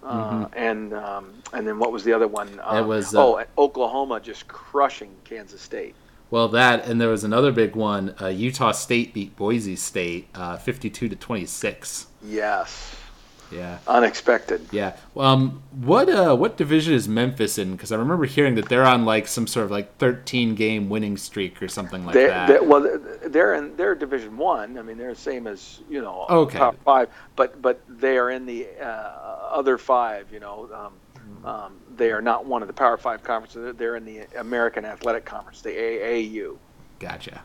Uh, 0.04 0.46
mm-hmm. 0.46 0.54
and 0.54 0.94
um, 0.94 1.34
and 1.54 1.68
then 1.68 1.80
what 1.80 1.92
was 1.92 2.04
the 2.04 2.14
other 2.14 2.28
one? 2.28 2.48
it 2.72 2.86
was 2.86 3.16
oh 3.16 3.44
Oklahoma 3.58 4.20
just 4.20 4.48
crushing 4.48 5.12
Kansas 5.24 5.62
State. 5.62 5.96
Well, 6.30 6.50
that 6.50 6.86
and 6.86 7.00
there 7.00 7.10
was 7.10 7.24
another 7.24 7.52
big 7.52 7.76
one. 7.76 8.16
Uh, 8.22 8.28
Utah 8.28 8.72
State 8.72 9.14
beat 9.14 9.36
Boise 9.36 9.76
State, 9.76 10.28
uh, 10.36 10.58
fifty-two 10.58 11.08
to 11.10 11.16
twenty-six. 11.16 12.08
Yes. 12.24 12.96
Yeah. 13.50 13.78
Unexpected. 13.88 14.68
Yeah. 14.72 14.98
Um. 15.16 15.64
What 15.72 16.10
uh. 16.10 16.36
What 16.36 16.58
division 16.58 16.94
is 16.94 17.08
Memphis 17.08 17.58
in? 17.58 17.72
Because 17.72 17.94
I 17.94 17.96
remember 17.96 18.26
hearing 18.26 18.56
that 18.56 18.68
they're 18.68 18.84
on 18.84 19.06
like 19.06 19.26
some 19.26 19.48
sort 19.48 19.64
of 19.64 19.72
like 19.72 19.96
thirteen 19.98 20.54
game 20.54 20.90
winning 20.90 21.16
streak 21.16 21.62
or 21.62 21.70
something 21.70 22.06
like 22.06 22.14
they're, 22.14 22.28
that. 22.28 22.48
They're, 22.48 22.64
well, 22.64 23.00
they're 23.28 23.54
in 23.54 23.78
they're 23.78 23.96
Division 23.96 24.36
One. 24.38 24.76
I. 24.76 24.82
I 24.82 24.84
mean, 24.84 24.98
they're 24.98 25.14
the 25.14 25.20
same 25.20 25.48
as 25.48 25.80
you 25.90 26.02
know 26.02 26.26
okay. 26.30 26.58
top 26.58 26.76
five, 26.84 27.10
but 27.38 27.62
but 27.62 27.80
they 27.88 28.18
are 28.18 28.32
in 28.32 28.46
the 28.46 28.68
uh, 28.82 28.86
other 29.50 29.78
five. 29.78 30.28
You 30.34 30.42
know. 30.42 30.70
Um, 30.74 30.94
um, 31.48 31.80
they 31.96 32.12
are 32.12 32.22
not 32.22 32.46
one 32.46 32.62
of 32.62 32.68
the 32.68 32.74
Power 32.74 32.98
Five 32.98 33.24
conferences. 33.24 33.74
They're 33.78 33.96
in 33.96 34.04
the 34.04 34.28
American 34.38 34.84
Athletic 34.84 35.24
Conference, 35.24 35.62
the 35.62 35.70
AAU. 35.70 36.58
Gotcha. 37.00 37.42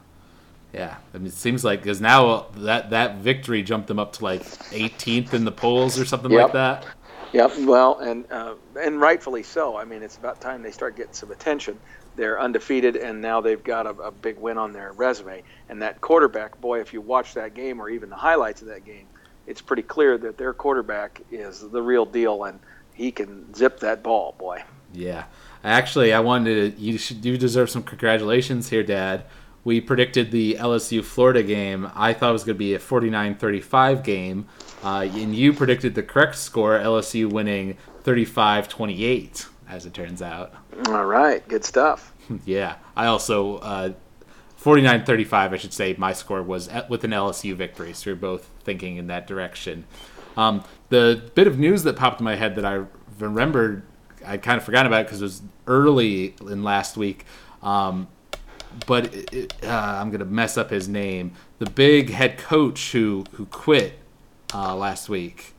Yeah, 0.73 0.97
I 1.15 1.19
mean, 1.19 1.29
it 1.29 1.35
seems 1.35 1.65
like 1.65 1.83
because 1.83 2.01
now 2.01 2.47
that 2.57 2.91
that 2.91 3.19
victory 3.19 3.63
jumped 3.63 3.87
them 3.87 4.01
up 4.01 4.13
to 4.15 4.25
like 4.25 4.43
18th 4.43 5.35
in 5.35 5.45
the 5.45 5.53
polls 5.53 6.01
or 6.01 6.05
something 6.05 6.33
yep. 6.33 6.43
like 6.43 6.53
that. 6.55 6.87
Yep. 7.33 7.59
Well, 7.61 8.01
and 8.01 8.31
uh, 8.33 8.55
and 8.81 9.01
rightfully 9.01 9.45
so. 9.45 9.77
I 9.77 9.85
mean, 9.85 10.03
it's 10.03 10.17
about 10.17 10.41
time 10.41 10.63
they 10.63 10.73
start 10.73 10.97
getting 10.97 11.13
some 11.13 11.31
attention. 11.31 11.79
They're 12.17 12.41
undefeated, 12.41 12.97
and 12.97 13.21
now 13.21 13.41
they've 13.41 13.63
got 13.63 13.87
a, 13.87 13.91
a 13.91 14.11
big 14.11 14.37
win 14.37 14.59
on 14.59 14.73
their 14.73 14.93
resume. 14.93 15.45
And 15.69 15.81
that 15.81 16.01
quarterback, 16.01 16.61
boy, 16.61 16.81
if 16.81 16.93
you 16.93 17.01
watch 17.01 17.35
that 17.35 17.55
game 17.55 17.81
or 17.81 17.89
even 17.89 18.11
the 18.11 18.17
highlights 18.17 18.63
of 18.63 18.69
that 18.69 18.85
game, 18.85 19.07
it's 19.47 19.63
pretty 19.63 19.83
clear 19.83 20.19
that 20.19 20.37
their 20.37 20.53
quarterback 20.53 21.23
is 21.31 21.61
the 21.61 21.81
real 21.81 22.05
deal. 22.05 22.45
And 22.45 22.59
he 22.95 23.13
can 23.13 23.53
zip 23.55 23.81
that 23.81 24.03
ball, 24.03 24.35
boy. 24.39 24.63
Yeah. 24.93 25.25
Actually, 25.65 26.13
I 26.13 26.21
wanted 26.21 26.77
to. 26.77 26.83
You 26.83 26.99
should. 26.99 27.25
You 27.25 27.39
deserve 27.39 27.71
some 27.71 27.83
congratulations 27.83 28.69
here, 28.69 28.83
Dad. 28.83 29.25
We 29.65 29.81
predicted 29.81 30.33
the 30.33 30.55
LSU 30.55 31.05
Florida 31.05 31.43
game. 31.43 31.89
I 31.95 32.13
thought 32.13 32.31
it 32.31 32.33
was 32.33 32.43
going 32.43 32.57
to 32.57 32.59
be 32.59 32.75
a 32.75 32.81
49-35 32.81 34.03
game, 34.03 34.49
uh, 34.83 35.09
and 35.09 35.37
you 35.37 35.53
predicted 35.53 35.95
the 35.95 36.03
correct 36.03 36.35
score, 36.35 36.77
LSU 36.81 37.31
winning 37.31 37.77
35-28, 38.03 39.47
as 39.69 39.87
it 39.87 39.95
turns 39.95 40.21
out. 40.21 40.53
All 40.89 41.05
right, 41.05 41.47
good 41.49 41.65
stuff. 41.65 42.13
Yeah, 42.45 42.77
I 42.97 43.07
also 43.07 43.59
uh, 43.59 43.93
49-35, 44.63 45.33
I 45.33 45.57
should 45.57 45.73
say. 45.73 45.95
My 45.99 46.13
score 46.13 46.43
was 46.43 46.69
at, 46.69 46.89
with 46.89 47.05
an 47.05 47.11
LSU 47.11 47.55
victory, 47.55 47.93
so 47.93 48.13
we're 48.13 48.17
both 48.17 48.49
thinking 48.63 48.97
in 48.97 49.09
that 49.09 49.27
direction. 49.27 49.85
Um, 50.37 50.65
the 50.93 51.23
bit 51.35 51.47
of 51.47 51.59
news 51.59 51.83
that 51.85 51.97
popped 51.97 52.21
in 52.21 52.25
my 52.25 52.37
head 52.37 52.55
that 52.57 52.65
I 52.65 52.85
remembered, 53.19 53.83
I 54.25 54.37
kind 54.37 54.59
of 54.59 54.65
forgot 54.65 54.87
about 54.87 55.07
because 55.07 55.21
it 55.21 55.25
was 55.25 55.43
early 55.67 56.35
in 56.41 56.63
last 56.63 56.97
week. 56.97 57.25
Um, 57.63 58.09
but 58.87 59.13
it, 59.15 59.33
it, 59.33 59.55
uh, 59.65 59.69
I'm 60.01 60.11
gonna 60.11 60.25
mess 60.25 60.57
up 60.57 60.71
his 60.71 60.89
name. 60.89 61.33
The 61.59 61.71
big 61.71 62.11
head 62.11 62.39
coach 62.39 62.93
who 62.93 63.25
who 63.33 63.47
quit 63.47 63.95
uh, 64.55 64.77
last 64.77 65.09
week. 65.09 65.55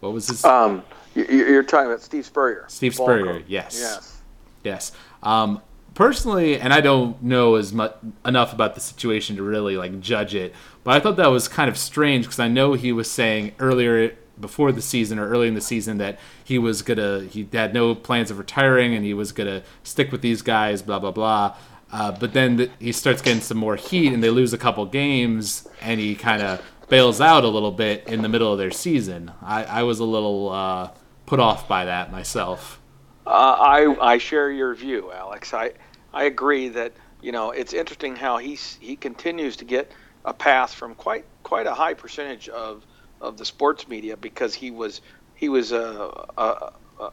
What 0.00 0.12
was 0.12 0.28
his? 0.28 0.44
Um, 0.44 0.82
you- 1.14 1.24
you're 1.26 1.62
talking 1.62 1.86
about 1.86 2.02
Steve 2.02 2.24
Spurrier. 2.26 2.64
Steve 2.68 2.94
Spurrier. 2.94 3.42
Yes. 3.46 3.78
Yes. 3.80 4.22
Yes. 4.64 4.92
Um, 5.22 5.60
personally, 5.94 6.60
and 6.60 6.72
I 6.72 6.80
don't 6.80 7.20
know 7.22 7.56
as 7.56 7.72
much 7.72 7.94
enough 8.24 8.52
about 8.52 8.74
the 8.74 8.80
situation 8.80 9.36
to 9.36 9.42
really 9.42 9.76
like 9.76 9.98
judge 10.00 10.34
it, 10.34 10.54
but 10.84 10.94
I 10.94 11.00
thought 11.00 11.16
that 11.16 11.26
was 11.28 11.48
kind 11.48 11.68
of 11.68 11.76
strange 11.76 12.24
because 12.24 12.38
I 12.38 12.48
know 12.48 12.74
he 12.74 12.92
was 12.92 13.10
saying 13.10 13.52
earlier 13.58 14.14
before 14.40 14.72
the 14.72 14.82
season 14.82 15.18
or 15.18 15.28
early 15.28 15.48
in 15.48 15.54
the 15.54 15.60
season 15.60 15.98
that 15.98 16.18
he 16.44 16.58
was 16.58 16.82
gonna 16.82 17.20
he 17.24 17.48
had 17.52 17.74
no 17.74 17.94
plans 17.94 18.30
of 18.30 18.38
retiring 18.38 18.94
and 18.94 19.04
he 19.04 19.14
was 19.14 19.32
gonna 19.32 19.62
stick 19.82 20.12
with 20.12 20.22
these 20.22 20.42
guys, 20.42 20.82
blah 20.82 20.98
blah 20.98 21.12
blah. 21.12 21.56
Uh, 21.90 22.12
but 22.12 22.32
then 22.34 22.56
the, 22.56 22.70
he 22.78 22.92
starts 22.92 23.22
getting 23.22 23.40
some 23.40 23.56
more 23.56 23.76
heat 23.76 24.12
and 24.12 24.22
they 24.22 24.30
lose 24.30 24.52
a 24.52 24.58
couple 24.58 24.84
games 24.84 25.66
and 25.80 25.98
he 25.98 26.14
kind 26.14 26.42
of 26.42 26.62
bails 26.88 27.20
out 27.20 27.44
a 27.44 27.48
little 27.48 27.72
bit 27.72 28.06
in 28.06 28.22
the 28.22 28.28
middle 28.28 28.52
of 28.52 28.58
their 28.58 28.70
season. 28.70 29.30
I, 29.42 29.64
I 29.64 29.82
was 29.82 29.98
a 29.98 30.04
little 30.04 30.50
uh, 30.50 30.90
put 31.26 31.40
off 31.40 31.68
by 31.68 31.84
that 31.84 32.10
myself. 32.10 32.80
Uh, 33.26 33.30
I 33.30 34.12
I 34.14 34.18
share 34.18 34.50
your 34.50 34.74
view, 34.74 35.12
Alex. 35.12 35.52
I 35.52 35.72
I 36.14 36.24
agree 36.24 36.68
that 36.70 36.92
you 37.20 37.32
know 37.32 37.50
it's 37.50 37.74
interesting 37.74 38.16
how 38.16 38.38
he's 38.38 38.78
he 38.80 38.96
continues 38.96 39.56
to 39.56 39.64
get 39.64 39.92
a 40.24 40.32
pass 40.32 40.72
from 40.72 40.94
quite 40.94 41.26
quite 41.42 41.66
a 41.66 41.74
high 41.74 41.94
percentage 41.94 42.48
of 42.48 42.86
of 43.20 43.36
the 43.36 43.44
sports 43.44 43.88
media 43.88 44.16
because 44.16 44.54
he 44.54 44.70
was 44.70 45.00
he 45.34 45.48
was 45.48 45.72
a 45.72 46.10
a, 46.36 46.54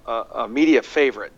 a, 0.07 0.23
a 0.35 0.47
media 0.47 0.81
favorite, 0.81 1.33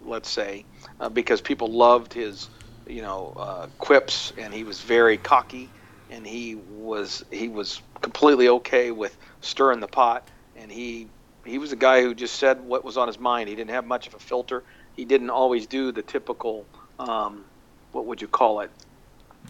let's 0.00 0.30
say, 0.30 0.66
uh, 1.00 1.08
because 1.08 1.40
people 1.40 1.72
loved 1.72 2.12
his 2.14 2.48
you 2.86 3.02
know 3.02 3.34
uh, 3.36 3.66
quips 3.78 4.32
and 4.38 4.52
he 4.54 4.64
was 4.64 4.80
very 4.80 5.18
cocky 5.18 5.72
and 6.08 6.26
he 6.26 6.54
was 6.56 7.22
he 7.30 7.48
was 7.48 7.80
completely 8.00 8.48
okay 8.48 8.90
with 8.90 9.16
stirring 9.40 9.80
the 9.80 9.88
pot 9.88 10.28
and 10.56 10.70
he 10.72 11.10
he 11.44 11.58
was 11.58 11.72
a 11.72 11.76
guy 11.76 12.02
who 12.02 12.14
just 12.14 12.36
said 12.36 12.60
what 12.60 12.84
was 12.84 12.96
on 12.96 13.08
his 13.08 13.18
mind. 13.18 13.48
He 13.48 13.54
didn't 13.56 13.70
have 13.70 13.86
much 13.86 14.06
of 14.06 14.14
a 14.14 14.18
filter. 14.18 14.64
He 14.92 15.04
didn't 15.04 15.30
always 15.30 15.66
do 15.66 15.92
the 15.92 16.02
typical, 16.02 16.68
um, 16.98 17.46
what 17.92 18.06
would 18.06 18.20
you 18.20 18.28
call 18.28 18.60
it? 18.60 18.70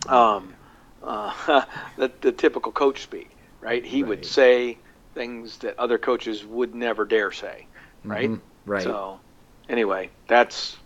Um, 0.08 0.54
uh, 1.02 1.64
the, 1.98 2.12
the 2.22 2.32
typical 2.32 2.72
coach 2.72 3.02
speak, 3.02 3.36
right? 3.60 3.84
He 3.84 4.02
would 4.02 4.24
say 4.24 4.78
things 5.14 5.58
that 5.58 5.78
other 5.78 5.98
coaches 5.98 6.44
would 6.44 6.74
never 6.74 7.04
dare 7.04 7.30
say, 7.32 7.66
right? 8.08 8.32
Mhm, 8.32 8.40
right. 8.66 8.86
So, 8.92 9.20
anyway, 9.68 10.10
that's 10.28 10.76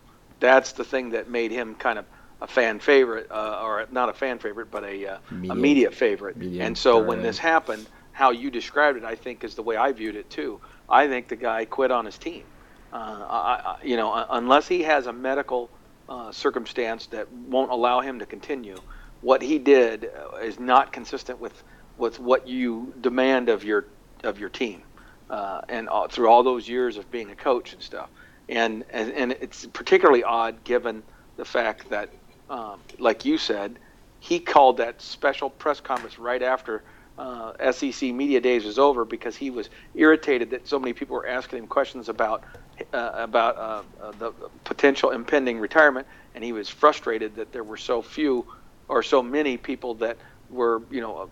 that's 0.41 0.73
the 0.73 0.85
thing 0.85 1.11
that 1.11 1.29
made 1.29 1.51
him 1.51 1.75
kind 1.75 1.99
of 1.99 2.07
a 2.41 2.47
fan 2.47 2.79
favorite, 2.81 3.27
uh, 3.31 3.61
or 3.63 3.87
not 3.91 4.09
a 4.09 4.13
fan 4.15 4.39
favorite, 4.39 4.71
but 4.71 4.85
a 4.85 5.07
uh, 5.07 5.19
a 5.51 5.55
Media- 5.55 5.57
media 5.57 5.91
favorite. 5.91 6.37
media 6.37 6.65
and 6.65 6.77
so 6.77 6.99
when 7.01 7.21
this 7.23 7.39
happened, 7.39 7.89
how 8.13 8.31
you 8.31 8.51
described 8.51 8.99
it, 8.99 9.05
I 9.05 9.15
think, 9.15 9.45
is 9.45 9.55
the 9.55 9.63
way 9.63 9.77
I 9.77 9.93
viewed 9.93 10.17
it 10.17 10.31
too. 10.31 10.61
I 10.89 11.07
think 11.09 11.29
the 11.29 11.37
guy 11.37 11.65
quit 11.65 11.91
on 11.91 12.05
his 12.05 12.19
team. 12.19 12.47
Uh, 12.93 12.97
I, 13.29 13.61
I, 13.65 13.77
you 13.83 13.97
know, 13.97 14.27
unless 14.31 14.69
he 14.69 14.83
has 14.83 15.07
a 15.07 15.13
medical 15.13 15.71
uh, 16.09 16.33
circumstance 16.33 17.07
that 17.09 17.31
won't 17.33 17.71
allow 17.71 18.01
him 18.01 18.19
to 18.21 18.27
continue, 18.27 18.83
what 19.21 19.43
he 19.43 19.59
did 19.59 20.05
uh, 20.07 20.37
is 20.39 20.59
not 20.59 20.93
consistent 20.93 21.41
with 21.41 21.63
with 21.99 22.21
what 22.21 22.47
you 22.49 22.93
demand 23.01 23.49
of 23.49 23.65
your 23.65 23.87
of 24.25 24.39
your 24.39 24.49
team, 24.49 24.83
uh, 25.31 25.61
and 25.69 25.89
all, 25.89 26.09
through 26.09 26.29
all 26.29 26.43
those 26.43 26.69
years 26.69 26.97
of 26.97 27.11
being 27.11 27.31
a 27.31 27.37
coach 27.37 27.73
and 27.73 27.83
stuff. 27.83 28.09
And 28.49 28.85
and, 28.91 29.13
and 29.13 29.33
it's 29.33 29.67
particularly 29.67 30.25
odd 30.25 30.65
given 30.65 31.03
the 31.37 31.45
fact 31.45 31.91
that, 31.91 32.11
um, 32.51 32.81
like 32.99 33.25
you 33.25 33.39
said, 33.39 33.79
he 34.21 34.39
called 34.39 34.79
that 34.79 35.03
special 35.03 35.51
press 35.51 35.81
conference 35.81 36.19
right 36.19 36.43
after 36.43 36.83
uh, 37.19 37.73
SEC 37.73 38.13
media 38.13 38.41
days 38.41 38.65
was 38.65 38.79
over 38.79 39.05
because 39.05 39.37
he 39.37 39.51
was 39.51 39.71
irritated 39.95 40.51
that 40.51 40.67
so 40.67 40.79
many 40.79 40.93
people 40.93 41.15
were 41.15 41.27
asking 41.27 41.61
him 41.61 41.67
questions 41.67 42.09
about 42.09 42.45
uh, 42.93 43.11
about 43.15 43.57
uh, 43.57 43.83
uh, 44.03 44.13
the 44.19 44.33
potential 44.65 45.11
impending 45.11 45.61
retirement, 45.61 46.07
and 46.35 46.43
he 46.43 46.53
was 46.53 46.69
frustrated 46.69 47.37
that 47.37 47.53
there 47.53 47.63
were 47.63 47.77
so 47.77 48.03
few 48.03 48.45
or 48.89 49.03
so 49.03 49.23
many 49.23 49.57
people 49.57 49.95
that 49.95 50.19
were 50.51 50.83
you 50.91 51.01
know 51.01 51.29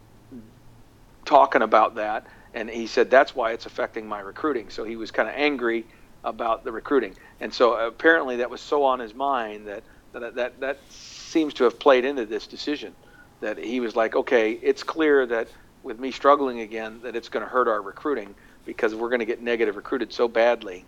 talking 1.24 1.62
about 1.62 1.96
that. 1.96 2.26
And 2.54 2.68
he 2.68 2.86
said 2.86 3.10
that's 3.10 3.34
why 3.34 3.52
it's 3.52 3.66
affecting 3.66 4.06
my 4.06 4.20
recruiting. 4.20 4.68
So 4.68 4.84
he 4.84 4.96
was 4.96 5.10
kind 5.10 5.28
of 5.28 5.34
angry 5.36 5.86
about 6.24 6.64
the 6.64 6.70
recruiting, 6.70 7.14
and 7.40 7.52
so 7.52 7.74
apparently 7.74 8.36
that 8.36 8.48
was 8.48 8.60
so 8.60 8.84
on 8.84 9.00
his 9.00 9.12
mind 9.12 9.66
that 9.66 9.82
that 10.12 10.34
that, 10.36 10.60
that 10.60 10.78
seems 10.88 11.54
to 11.54 11.64
have 11.64 11.80
played 11.80 12.04
into 12.04 12.26
this 12.26 12.46
decision 12.46 12.94
that 13.40 13.58
he 13.58 13.80
was 13.80 13.96
like, 13.96 14.14
okay, 14.14 14.52
it's 14.52 14.82
clear 14.82 15.26
that 15.26 15.48
with 15.82 15.98
me 15.98 16.10
struggling 16.12 16.60
again, 16.60 17.00
that 17.02 17.16
it's 17.16 17.28
going 17.28 17.44
to 17.44 17.50
hurt 17.50 17.68
our 17.68 17.82
recruiting 17.82 18.34
because 18.64 18.94
we're 18.94 19.08
going 19.08 19.18
to 19.18 19.26
get 19.26 19.42
negative 19.42 19.76
recruited 19.76 20.12
so 20.12 20.28
badly 20.28 20.84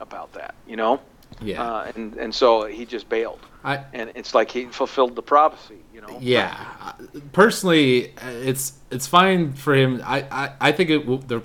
about 0.00 0.32
that, 0.32 0.54
you 0.66 0.76
know? 0.76 1.00
Yeah. 1.40 1.62
Uh, 1.62 1.92
and 1.94 2.14
and 2.16 2.34
so 2.34 2.64
he 2.66 2.84
just 2.84 3.08
bailed, 3.08 3.40
I 3.64 3.84
and 3.92 4.10
it's 4.14 4.34
like 4.34 4.50
he 4.50 4.64
fulfilled 4.66 5.14
the 5.16 5.22
prophecy, 5.22 5.78
you 5.94 6.00
know? 6.00 6.18
yeah. 6.20 6.92
Personally, 7.32 8.12
it's 8.22 8.72
it's 8.90 9.06
fine 9.06 9.52
for 9.52 9.74
him. 9.74 10.02
I 10.04 10.22
I, 10.30 10.52
I 10.60 10.72
think 10.72 10.90
it 10.90 11.06
the 11.28 11.40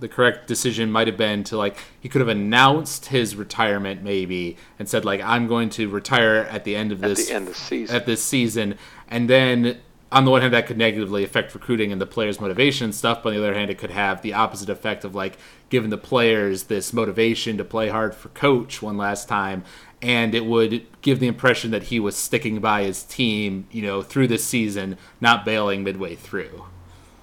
the 0.00 0.08
correct 0.08 0.48
decision 0.48 0.90
might 0.90 1.06
have 1.06 1.16
been 1.16 1.44
to 1.44 1.56
like 1.56 1.76
he 2.00 2.08
could 2.08 2.20
have 2.20 2.28
announced 2.28 3.06
his 3.06 3.36
retirement 3.36 4.02
maybe 4.02 4.56
and 4.78 4.88
said 4.88 5.04
like 5.04 5.20
I'm 5.20 5.46
going 5.46 5.70
to 5.70 5.88
retire 5.88 6.38
at 6.50 6.64
the 6.64 6.74
end 6.74 6.90
of 6.90 7.04
At 7.04 7.08
this 7.10 7.28
the 7.28 7.34
end 7.34 7.46
of 7.48 7.56
season. 7.56 7.94
at 7.94 8.06
this 8.06 8.22
season, 8.24 8.76
and 9.08 9.30
then 9.30 9.78
on 10.12 10.26
the 10.26 10.30
one 10.30 10.42
hand 10.42 10.52
that 10.52 10.66
could 10.66 10.76
negatively 10.76 11.24
affect 11.24 11.54
recruiting 11.54 11.90
and 11.90 12.00
the 12.00 12.06
players' 12.06 12.38
motivation 12.38 12.84
and 12.84 12.94
stuff, 12.94 13.22
but 13.22 13.30
on 13.30 13.36
the 13.36 13.40
other 13.40 13.54
hand 13.54 13.70
it 13.70 13.78
could 13.78 13.90
have 13.90 14.20
the 14.20 14.34
opposite 14.34 14.68
effect 14.68 15.04
of 15.04 15.14
like 15.14 15.38
giving 15.70 15.90
the 15.90 15.98
players 15.98 16.64
this 16.64 16.92
motivation 16.92 17.56
to 17.56 17.64
play 17.64 17.88
hard 17.88 18.14
for 18.14 18.28
coach 18.28 18.82
one 18.82 18.98
last 18.98 19.26
time, 19.26 19.64
and 20.02 20.34
it 20.34 20.44
would 20.44 20.86
give 21.00 21.18
the 21.18 21.26
impression 21.26 21.70
that 21.70 21.84
he 21.84 21.98
was 21.98 22.14
sticking 22.14 22.60
by 22.60 22.82
his 22.82 23.02
team, 23.04 23.66
you 23.72 23.82
know, 23.82 24.02
through 24.02 24.28
this 24.28 24.44
season, 24.44 24.98
not 25.20 25.44
bailing 25.44 25.82
midway 25.82 26.14
through. 26.14 26.66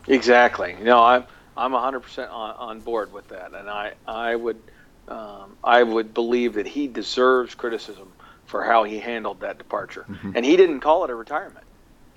Exactly. 0.08 0.76
You 0.80 0.86
know, 0.86 1.04
I'm 1.04 1.26
I'm 1.56 1.74
100% 1.74 2.32
on, 2.32 2.56
on 2.56 2.80
board 2.80 3.14
with 3.14 3.28
that, 3.28 3.54
and 3.54 3.70
I 3.70 3.94
I 4.08 4.36
would 4.36 4.60
um, 5.08 5.58
I 5.64 5.84
would 5.84 6.14
believe 6.14 6.56
that 6.56 6.66
he 6.66 6.88
deserves 6.88 7.54
criticism 7.54 8.12
for 8.46 8.64
how 8.64 8.84
he 8.84 8.98
handled 8.98 9.42
that 9.42 9.60
departure, 9.60 10.08
and 10.34 10.44
he 10.44 10.58
didn't 10.58 10.80
call 10.80 11.04
it 11.04 11.12
a 11.12 11.16
retirement. 11.16 11.66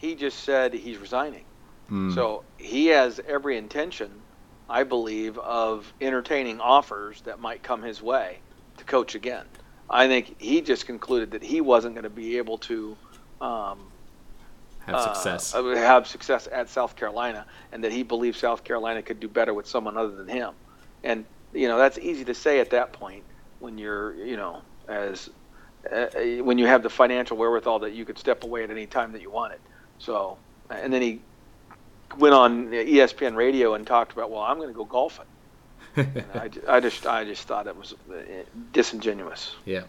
He 0.02 0.16
just 0.16 0.40
said 0.40 0.74
he's 0.74 0.98
resigning. 0.98 1.46
So 2.08 2.44
he 2.58 2.86
has 2.88 3.20
every 3.26 3.56
intention, 3.58 4.10
I 4.68 4.84
believe, 4.84 5.38
of 5.38 5.92
entertaining 6.00 6.60
offers 6.60 7.22
that 7.22 7.38
might 7.40 7.62
come 7.62 7.82
his 7.82 8.02
way 8.02 8.42
to 8.78 8.84
coach 8.84 9.14
again. 9.14 9.46
I 9.90 10.08
think 10.08 10.36
he 10.40 10.62
just 10.62 10.86
concluded 10.86 11.32
that 11.32 11.42
he 11.44 11.60
wasn't 11.60 11.94
going 11.96 12.04
to 12.04 12.10
be 12.10 12.38
able 12.38 12.58
to 12.70 12.98
um, 13.40 13.92
Have 14.80 14.96
uh, 14.96 15.14
success. 15.14 15.54
uh, 15.54 15.62
have 15.76 16.06
success 16.08 16.48
at 16.52 16.68
South 16.70 16.96
Carolina, 16.96 17.46
and 17.72 17.84
that 17.84 17.92
he 17.92 18.02
believed 18.04 18.36
South 18.38 18.64
Carolina 18.64 19.02
could 19.02 19.20
do 19.20 19.28
better 19.28 19.54
with 19.54 19.66
someone 19.68 19.96
other 19.98 20.16
than 20.16 20.28
him. 20.28 20.54
And 21.04 21.26
you 21.52 21.68
know 21.68 21.78
that's 21.78 21.98
easy 21.98 22.24
to 22.26 22.34
say 22.34 22.60
at 22.60 22.70
that 22.70 22.92
point 22.92 23.24
when 23.60 23.78
you're 23.78 24.14
you 24.16 24.36
know 24.36 24.62
as 24.88 25.28
uh, 25.92 25.96
uh, 26.16 26.42
when 26.44 26.58
you 26.58 26.66
have 26.66 26.82
the 26.82 26.90
financial 26.90 27.36
wherewithal 27.36 27.80
that 27.80 27.92
you 27.92 28.04
could 28.06 28.18
step 28.18 28.44
away 28.44 28.64
at 28.64 28.70
any 28.70 28.86
time 28.86 29.12
that 29.12 29.22
you 29.22 29.30
wanted. 29.30 29.60
So 30.02 30.36
and 30.68 30.92
then 30.92 31.00
he 31.00 31.20
went 32.18 32.34
on 32.34 32.68
ESPN 32.68 33.36
radio 33.36 33.74
and 33.74 33.86
talked 33.86 34.12
about 34.12 34.30
well 34.30 34.42
I'm 34.42 34.56
going 34.56 34.68
to 34.68 34.74
go 34.74 34.84
golfing. 34.84 35.26
I, 35.96 36.50
I 36.66 36.80
just 36.80 37.06
I 37.06 37.24
just 37.24 37.46
thought 37.46 37.66
it 37.66 37.76
was 37.76 37.94
uh, 38.10 38.14
disingenuous. 38.72 39.54
Yeah. 39.64 39.82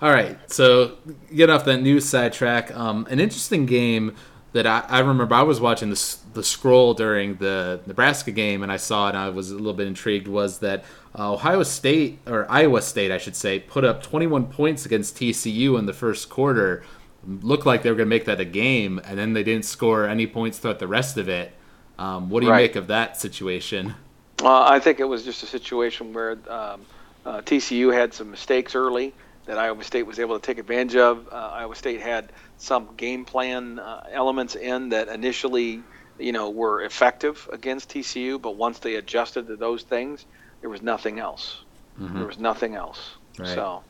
All 0.00 0.10
right. 0.10 0.38
So 0.52 0.98
get 1.34 1.50
off 1.50 1.64
that 1.64 1.82
news 1.82 2.08
sidetrack. 2.08 2.74
Um, 2.76 3.06
an 3.10 3.18
interesting 3.18 3.66
game 3.66 4.14
that 4.52 4.66
I, 4.66 4.84
I 4.88 5.00
remember 5.00 5.34
I 5.34 5.42
was 5.42 5.60
watching 5.60 5.90
the 5.90 6.16
the 6.34 6.44
scroll 6.44 6.94
during 6.94 7.36
the 7.36 7.80
Nebraska 7.86 8.30
game 8.30 8.62
and 8.62 8.70
I 8.70 8.76
saw 8.76 9.06
it 9.06 9.10
and 9.10 9.18
I 9.18 9.30
was 9.30 9.50
a 9.50 9.56
little 9.56 9.74
bit 9.74 9.88
intrigued 9.88 10.28
was 10.28 10.60
that 10.60 10.84
uh, 11.18 11.32
Ohio 11.32 11.62
State 11.64 12.20
or 12.26 12.46
Iowa 12.48 12.82
State 12.82 13.10
I 13.10 13.18
should 13.18 13.34
say 13.34 13.58
put 13.58 13.84
up 13.84 14.02
21 14.02 14.46
points 14.46 14.86
against 14.86 15.16
TCU 15.16 15.76
in 15.78 15.86
the 15.86 15.92
first 15.92 16.28
quarter. 16.28 16.84
Looked 17.26 17.66
like 17.66 17.82
they 17.82 17.90
were 17.90 17.96
going 17.96 18.06
to 18.08 18.14
make 18.14 18.26
that 18.26 18.40
a 18.40 18.44
game 18.44 19.00
and 19.04 19.18
then 19.18 19.32
they 19.32 19.42
didn't 19.42 19.64
score 19.64 20.06
any 20.06 20.26
points 20.26 20.58
throughout 20.58 20.78
the 20.78 20.86
rest 20.86 21.16
of 21.16 21.28
it. 21.28 21.52
Um, 21.98 22.28
what 22.30 22.40
do 22.40 22.46
you 22.46 22.52
Right. 22.52 22.62
make 22.62 22.76
of 22.76 22.86
that 22.88 23.20
situation? 23.20 23.94
Uh, 24.42 24.62
I 24.68 24.78
think 24.80 25.00
it 25.00 25.04
was 25.04 25.24
just 25.24 25.42
a 25.42 25.46
situation 25.46 26.12
where 26.12 26.32
um, 26.48 26.82
uh, 27.24 27.40
TCU 27.40 27.92
had 27.92 28.12
some 28.14 28.30
mistakes 28.30 28.74
early, 28.74 29.14
that 29.46 29.58
Iowa 29.58 29.82
State 29.82 30.02
was 30.04 30.18
able 30.18 30.38
to 30.38 30.44
take 30.44 30.58
advantage 30.58 30.96
of. 30.96 31.28
Uh, 31.32 31.36
Iowa 31.54 31.74
State 31.74 32.00
had 32.00 32.32
some 32.58 32.88
game 32.96 33.24
plan 33.24 33.78
uh, 33.78 34.04
elements 34.10 34.54
in 34.56 34.90
that 34.90 35.08
initially, 35.08 35.82
you 36.18 36.32
know, 36.32 36.50
were 36.50 36.82
effective 36.82 37.48
against 37.52 37.90
TCU, 37.90 38.40
but 38.40 38.56
once 38.56 38.78
they 38.80 38.96
adjusted 38.96 39.46
to 39.46 39.56
those 39.56 39.82
things, 39.82 40.26
there 40.60 40.70
was 40.70 40.82
nothing 40.82 41.18
else. 41.18 41.62
Mm-hmm. 42.00 42.18
There 42.18 42.26
was 42.26 42.38
nothing 42.38 42.74
else. 42.74 43.16
Right. 43.38 43.48
So. 43.48 43.82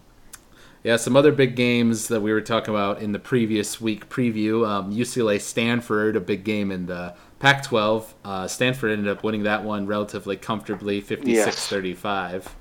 Yeah, 0.87 0.95
some 0.95 1.17
other 1.17 1.33
big 1.33 1.57
games 1.57 2.07
that 2.07 2.21
we 2.21 2.33
were 2.33 2.41
talking 2.41 2.73
about 2.73 3.03
in 3.03 3.11
the 3.11 3.19
previous 3.19 3.81
week 3.81 4.09
preview. 4.09 4.65
Um, 4.65 4.95
UCLA 4.95 5.41
Stanford, 5.41 6.15
a 6.15 6.21
big 6.21 6.45
game 6.45 6.71
in 6.71 6.87
the 6.87 7.13
Pac 7.41 7.65
12. 7.65 8.15
Uh, 8.25 8.47
Stanford 8.47 8.93
ended 8.93 9.09
up 9.09 9.25
winning 9.25 9.43
that 9.43 9.65
one 9.65 9.89
relatively 9.89 10.37
comfortably, 10.37 11.01
56 11.01 11.45
yes. 11.45 11.67
35. 11.67 12.55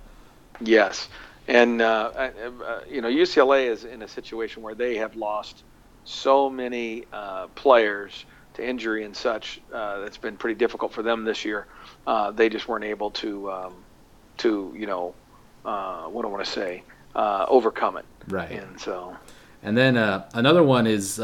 Yes. 0.59 1.07
And, 1.47 1.83
uh, 1.83 2.09
uh, 2.15 2.79
you 2.89 3.01
know, 3.01 3.09
UCLA 3.09 3.67
is 3.67 3.83
in 3.83 4.01
a 4.01 4.07
situation 4.07 4.63
where 4.63 4.73
they 4.73 4.95
have 4.97 5.15
lost 5.15 5.63
so 6.03 6.49
many 6.49 7.05
uh, 7.13 7.45
players 7.53 8.25
to 8.55 8.67
injury 8.67 9.05
and 9.05 9.15
such. 9.15 9.61
Uh, 9.71 10.01
it's 10.03 10.17
been 10.17 10.35
pretty 10.35 10.57
difficult 10.57 10.91
for 10.91 11.03
them 11.03 11.25
this 11.25 11.45
year. 11.45 11.67
Uh, 12.07 12.31
they 12.31 12.49
just 12.49 12.67
weren't 12.67 12.85
able 12.85 13.11
to, 13.11 13.51
um, 13.51 13.75
to 14.37 14.73
you 14.75 14.87
know, 14.87 15.13
what 15.61 16.23
do 16.23 16.27
I 16.27 16.31
want 16.31 16.43
to 16.43 16.51
say, 16.51 16.81
overcome 17.15 17.97
it. 17.97 18.05
Right. 18.27 18.51
And 18.51 18.79
so. 18.79 19.15
And 19.63 19.77
then 19.77 19.97
another 20.33 20.63
one 20.63 20.87
is 20.87 21.19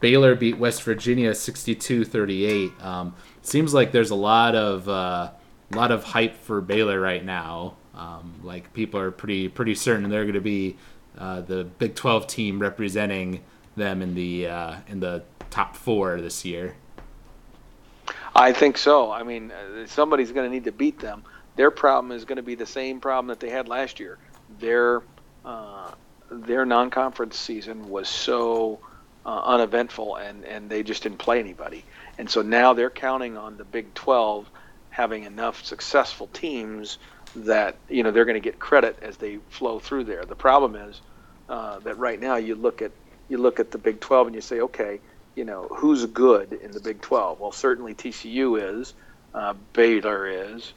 Baylor 0.00 0.34
beat 0.34 0.58
West 0.58 0.82
Virginia 0.82 1.30
62-38. 1.30 2.82
Um, 2.82 3.14
seems 3.42 3.72
like 3.74 3.92
there's 3.92 4.10
a 4.10 4.16
lot 4.16 4.54
of 4.54 4.88
uh, 4.88 5.30
lot 5.72 5.92
of 5.92 6.02
hype 6.04 6.36
for 6.36 6.60
Baylor 6.60 7.00
right 7.00 7.24
now. 7.24 7.76
Um, 7.94 8.40
like 8.42 8.72
people 8.72 8.98
are 8.98 9.10
pretty 9.10 9.48
pretty 9.48 9.74
certain 9.74 10.08
they're 10.08 10.24
going 10.24 10.34
to 10.34 10.40
be 10.40 10.76
uh, 11.18 11.42
the 11.42 11.64
Big 11.64 11.94
12 11.94 12.26
team 12.26 12.58
representing 12.58 13.42
them 13.76 14.00
in 14.00 14.14
the 14.14 14.46
uh, 14.46 14.76
in 14.88 15.00
the 15.00 15.22
top 15.50 15.76
four 15.76 16.20
this 16.20 16.44
year. 16.44 16.76
I 18.34 18.52
think 18.52 18.78
so. 18.78 19.10
I 19.10 19.22
mean, 19.22 19.50
uh, 19.50 19.86
somebody's 19.86 20.32
going 20.32 20.48
to 20.48 20.54
need 20.54 20.64
to 20.64 20.72
beat 20.72 20.98
them. 20.98 21.24
Their 21.56 21.70
problem 21.70 22.12
is 22.12 22.24
going 22.24 22.36
to 22.36 22.42
be 22.42 22.54
the 22.54 22.66
same 22.66 23.00
problem 23.00 23.26
that 23.26 23.40
they 23.40 23.50
had 23.50 23.68
last 23.68 24.00
year. 24.00 24.18
Their 24.60 25.02
uh, 25.44 25.90
their 26.30 26.64
non-conference 26.64 27.36
season 27.36 27.90
was 27.90 28.08
so 28.08 28.78
uh, 29.26 29.42
uneventful, 29.44 30.16
and 30.16 30.44
and 30.44 30.70
they 30.70 30.82
just 30.82 31.02
didn't 31.02 31.18
play 31.18 31.40
anybody. 31.40 31.84
And 32.18 32.28
so 32.28 32.42
now 32.42 32.72
they're 32.72 32.90
counting 32.90 33.36
on 33.36 33.56
the 33.56 33.64
Big 33.64 33.92
12 33.94 34.48
having 34.90 35.24
enough 35.24 35.64
successful 35.64 36.26
teams 36.28 36.98
that 37.36 37.76
you 37.88 38.02
know 38.02 38.10
they're 38.10 38.24
going 38.24 38.34
to 38.34 38.40
get 38.40 38.58
credit 38.58 38.98
as 39.02 39.16
they 39.16 39.38
flow 39.50 39.78
through 39.78 40.04
there. 40.04 40.24
The 40.24 40.36
problem 40.36 40.74
is 40.74 41.00
uh, 41.48 41.78
that 41.80 41.98
right 41.98 42.20
now 42.20 42.36
you 42.36 42.54
look 42.54 42.82
at 42.82 42.92
you 43.28 43.38
look 43.38 43.60
at 43.60 43.70
the 43.70 43.78
Big 43.78 44.00
12 44.00 44.28
and 44.28 44.34
you 44.34 44.42
say, 44.42 44.60
okay, 44.60 45.00
you 45.34 45.44
know 45.44 45.68
who's 45.70 46.06
good 46.06 46.52
in 46.52 46.72
the 46.72 46.80
Big 46.80 47.00
12? 47.00 47.40
Well, 47.40 47.52
certainly 47.52 47.94
TCU 47.94 48.80
is, 48.80 48.94
uh, 49.34 49.54
Baylor 49.72 50.26
is, 50.26 50.72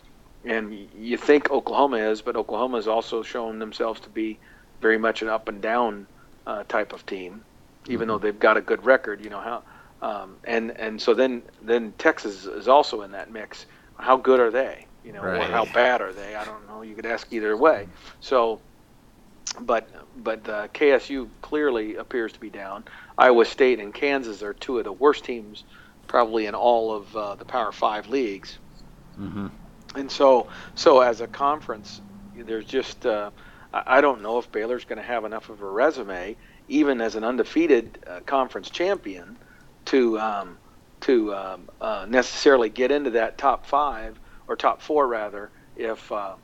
and 0.45 0.87
you 0.97 1.17
think 1.17 1.49
Oklahoma 1.49 1.97
is, 1.97 2.21
but 2.21 2.35
Oklahoma 2.35 2.77
has 2.77 2.87
also 2.87 3.23
shown 3.23 3.59
themselves 3.59 4.01
to 4.01 4.09
be 4.09 4.39
very 4.83 4.99
much 4.99 5.23
an 5.23 5.29
up 5.29 5.47
and 5.47 5.61
down 5.61 6.05
uh, 6.45 6.63
type 6.67 6.93
of 6.93 7.03
team 7.07 7.43
even 7.87 8.07
though 8.07 8.17
they've 8.17 8.39
got 8.39 8.57
a 8.57 8.61
good 8.61 8.83
record. 8.85 9.23
You 9.23 9.29
know 9.29 9.39
how, 9.39 9.63
um, 10.01 10.35
and 10.43 10.71
and 10.71 11.01
so 11.01 11.13
then 11.13 11.41
then 11.61 11.93
Texas 11.97 12.45
is 12.45 12.67
also 12.67 13.01
in 13.01 13.11
that 13.11 13.31
mix. 13.31 13.65
How 13.97 14.17
good 14.17 14.39
are 14.39 14.51
they? 14.51 14.85
You 15.05 15.13
know, 15.13 15.21
right. 15.21 15.41
or 15.41 15.51
how 15.51 15.65
bad 15.65 16.01
are 16.01 16.13
they? 16.13 16.35
I 16.35 16.45
don't 16.45 16.67
know. 16.67 16.81
You 16.81 16.95
could 16.95 17.05
ask 17.05 17.31
either 17.31 17.55
way. 17.57 17.87
So, 18.21 18.59
but 19.61 19.89
but 20.23 20.47
uh, 20.47 20.67
KSU 20.69 21.29
clearly 21.41 21.95
appears 21.95 22.33
to 22.33 22.39
be 22.39 22.49
down. 22.49 22.83
Iowa 23.17 23.45
State 23.45 23.79
and 23.79 23.93
Kansas 23.93 24.41
are 24.41 24.53
two 24.53 24.77
of 24.77 24.85
the 24.85 24.93
worst 24.93 25.23
teams, 25.25 25.63
probably 26.07 26.45
in 26.45 26.55
all 26.55 26.93
of 26.93 27.15
uh, 27.15 27.35
the 27.35 27.45
Power 27.45 27.71
Five 27.71 28.07
leagues. 28.07 28.57
Mm-hmm. 29.19 29.47
And 29.95 30.09
so 30.09 30.47
so 30.75 31.01
as 31.01 31.21
a 31.21 31.27
conference, 31.27 32.01
there's 32.35 32.65
just 32.65 33.05
uh, 33.05 33.29
I 33.73 34.01
don't 34.01 34.21
know 34.21 34.37
if 34.37 34.51
Baylor's 34.51 34.85
going 34.85 34.97
to 34.97 35.03
have 35.03 35.25
enough 35.25 35.49
of 35.49 35.61
a 35.61 35.67
resume 35.67 36.35
even 36.67 37.01
as 37.01 37.15
an 37.15 37.23
undefeated 37.23 37.99
uh, 38.07 38.19
conference 38.25 38.69
champion, 38.69 39.37
to 39.85 40.17
um, 40.19 40.57
to 41.01 41.33
um, 41.33 41.69
uh, 41.81 42.05
necessarily 42.07 42.69
get 42.69 42.91
into 42.91 43.09
that 43.11 43.37
top 43.37 43.65
five 43.65 44.17
or 44.47 44.55
top 44.55 44.81
four 44.81 45.07
rather, 45.07 45.49
if 45.75 46.11
uh, 46.11 46.35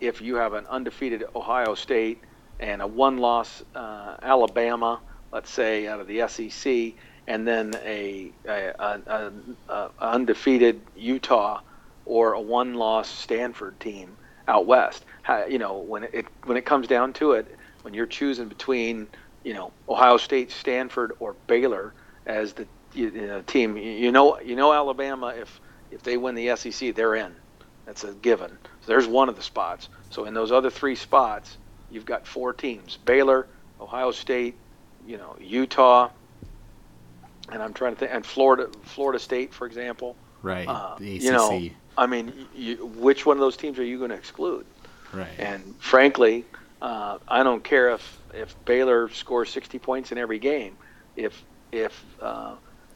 if 0.00 0.20
you 0.22 0.36
have 0.36 0.54
an 0.54 0.66
undefeated 0.66 1.24
Ohio 1.34 1.74
State 1.74 2.22
and 2.58 2.80
a 2.80 2.86
one-loss 2.86 3.62
uh, 3.74 4.16
Alabama, 4.22 5.00
let's 5.32 5.50
say 5.50 5.86
out 5.86 6.00
of 6.00 6.06
the 6.06 6.26
SEC, 6.28 6.94
and 7.26 7.46
then 7.46 7.74
a, 7.84 8.32
a, 8.46 8.72
a, 8.78 9.32
a 9.68 9.90
undefeated 9.98 10.80
Utah 10.96 11.60
or 12.06 12.32
a 12.32 12.40
one-loss 12.40 13.08
Stanford 13.08 13.78
team 13.78 14.16
out 14.50 14.66
west. 14.66 15.04
How, 15.22 15.46
you 15.46 15.58
know, 15.58 15.78
when 15.78 16.04
it 16.04 16.26
when 16.44 16.56
it 16.56 16.66
comes 16.66 16.86
down 16.86 17.12
to 17.14 17.32
it, 17.32 17.56
when 17.82 17.94
you're 17.94 18.06
choosing 18.06 18.48
between 18.48 19.06
you 19.44 19.54
know 19.54 19.72
Ohio 19.88 20.16
State, 20.16 20.50
Stanford, 20.50 21.12
or 21.20 21.34
Baylor 21.46 21.94
as 22.26 22.52
the 22.52 22.66
you 22.92 23.10
know, 23.10 23.42
team. 23.42 23.76
You 23.76 24.12
know, 24.12 24.40
you 24.40 24.56
know 24.56 24.72
Alabama 24.72 25.28
if 25.28 25.60
if 25.90 26.02
they 26.02 26.16
win 26.16 26.34
the 26.34 26.54
SEC, 26.56 26.94
they're 26.94 27.14
in. 27.14 27.34
That's 27.86 28.04
a 28.04 28.12
given. 28.12 28.50
So 28.82 28.86
there's 28.86 29.06
one 29.06 29.28
of 29.28 29.36
the 29.36 29.42
spots. 29.42 29.88
So 30.10 30.24
in 30.24 30.34
those 30.34 30.52
other 30.52 30.70
three 30.70 30.94
spots, 30.94 31.56
you've 31.90 32.04
got 32.04 32.26
four 32.26 32.52
teams: 32.52 32.98
Baylor, 33.04 33.46
Ohio 33.80 34.10
State, 34.10 34.54
you 35.06 35.16
know, 35.16 35.36
Utah, 35.40 36.10
and 37.50 37.62
I'm 37.62 37.72
trying 37.72 37.94
to 37.94 37.98
think, 37.98 38.12
and 38.12 38.24
Florida, 38.24 38.68
Florida 38.82 39.18
State, 39.18 39.54
for 39.54 39.66
example. 39.66 40.16
Right. 40.42 40.66
Uh, 40.66 40.96
the 40.98 41.16
ACC. 41.16 41.22
You 41.22 41.32
know, 41.32 41.70
I 42.00 42.06
mean, 42.06 42.32
you, 42.56 42.86
which 42.96 43.26
one 43.26 43.36
of 43.36 43.42
those 43.42 43.58
teams 43.58 43.78
are 43.78 43.84
you 43.84 43.98
going 43.98 44.08
to 44.08 44.16
exclude? 44.16 44.64
Right. 45.12 45.28
And 45.38 45.74
frankly, 45.78 46.46
uh, 46.80 47.18
I 47.28 47.42
don't 47.42 47.62
care 47.62 47.90
if 47.90 48.18
if 48.32 48.56
Baylor 48.64 49.10
scores 49.10 49.50
60 49.50 49.78
points 49.78 50.10
in 50.10 50.16
every 50.16 50.38
game, 50.38 50.78
if 51.16 51.44
if 51.72 52.02
uh, 52.22 52.54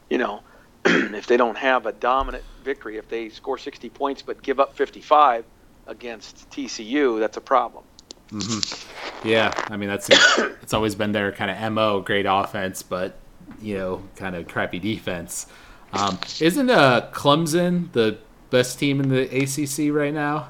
you 0.09 0.17
know 0.17 0.41
if 0.85 1.27
they 1.27 1.37
don't 1.37 1.57
have 1.57 1.85
a 1.85 1.91
dominant 1.91 2.43
victory, 2.63 2.97
if 2.97 3.07
they 3.07 3.29
score 3.29 3.59
60 3.59 3.89
points 3.89 4.23
but 4.23 4.41
give 4.41 4.59
up 4.59 4.75
55 4.75 5.45
against 5.85 6.49
TCU, 6.49 7.19
that's 7.19 7.37
a 7.37 7.41
problem. 7.41 7.83
Mm-hmm. 8.31 9.27
Yeah, 9.27 9.53
I 9.67 9.77
mean 9.77 9.89
that's 9.89 10.09
it's 10.63 10.73
always 10.73 10.95
been 10.95 11.11
their 11.11 11.31
kind 11.31 11.51
of 11.51 11.71
mo. 11.73 12.01
Great 12.01 12.25
offense, 12.27 12.81
but 12.81 13.19
you 13.61 13.77
know, 13.77 14.03
kind 14.15 14.35
of 14.35 14.47
crappy 14.47 14.79
defense. 14.79 15.45
Um, 15.93 16.17
isn't 16.41 16.71
uh, 16.71 17.09
Clemson 17.13 17.91
the 17.91 18.17
best 18.55 18.79
team 18.79 19.01
in 19.01 19.09
the 19.09 19.23
ACC 19.23 19.93
right 19.93 20.13
now? 20.13 20.47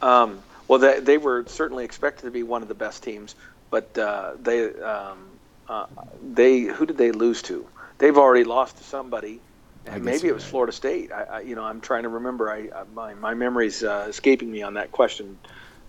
Um, 0.00 0.42
well, 0.66 0.78
they, 0.78 1.00
they 1.00 1.18
were 1.18 1.44
certainly 1.46 1.84
expected 1.84 2.24
to 2.24 2.30
be 2.30 2.42
one 2.42 2.62
of 2.62 2.68
the 2.68 2.74
best 2.74 3.02
teams, 3.02 3.34
but 3.70 3.96
uh, 3.98 4.32
they 4.40 4.72
um, 4.80 5.18
uh, 5.68 5.86
they 6.32 6.62
who 6.62 6.86
did 6.86 6.96
they 6.96 7.12
lose 7.12 7.42
to? 7.42 7.66
They've 7.98 8.16
already 8.16 8.44
lost 8.44 8.78
to 8.78 8.84
somebody, 8.84 9.40
and 9.84 10.02
maybe 10.02 10.28
it 10.28 10.32
was 10.32 10.42
right. 10.44 10.50
Florida 10.50 10.72
State. 10.72 11.12
I, 11.12 11.22
I, 11.22 11.40
you 11.40 11.54
know 11.54 11.64
I'm 11.64 11.82
trying 11.82 12.04
to 12.04 12.08
remember. 12.08 12.50
I, 12.50 12.70
I 12.74 12.84
my 12.94 13.12
my 13.14 13.34
memory's 13.34 13.84
uh, 13.84 14.06
escaping 14.08 14.50
me 14.50 14.62
on 14.62 14.74
that 14.74 14.90
question, 14.90 15.36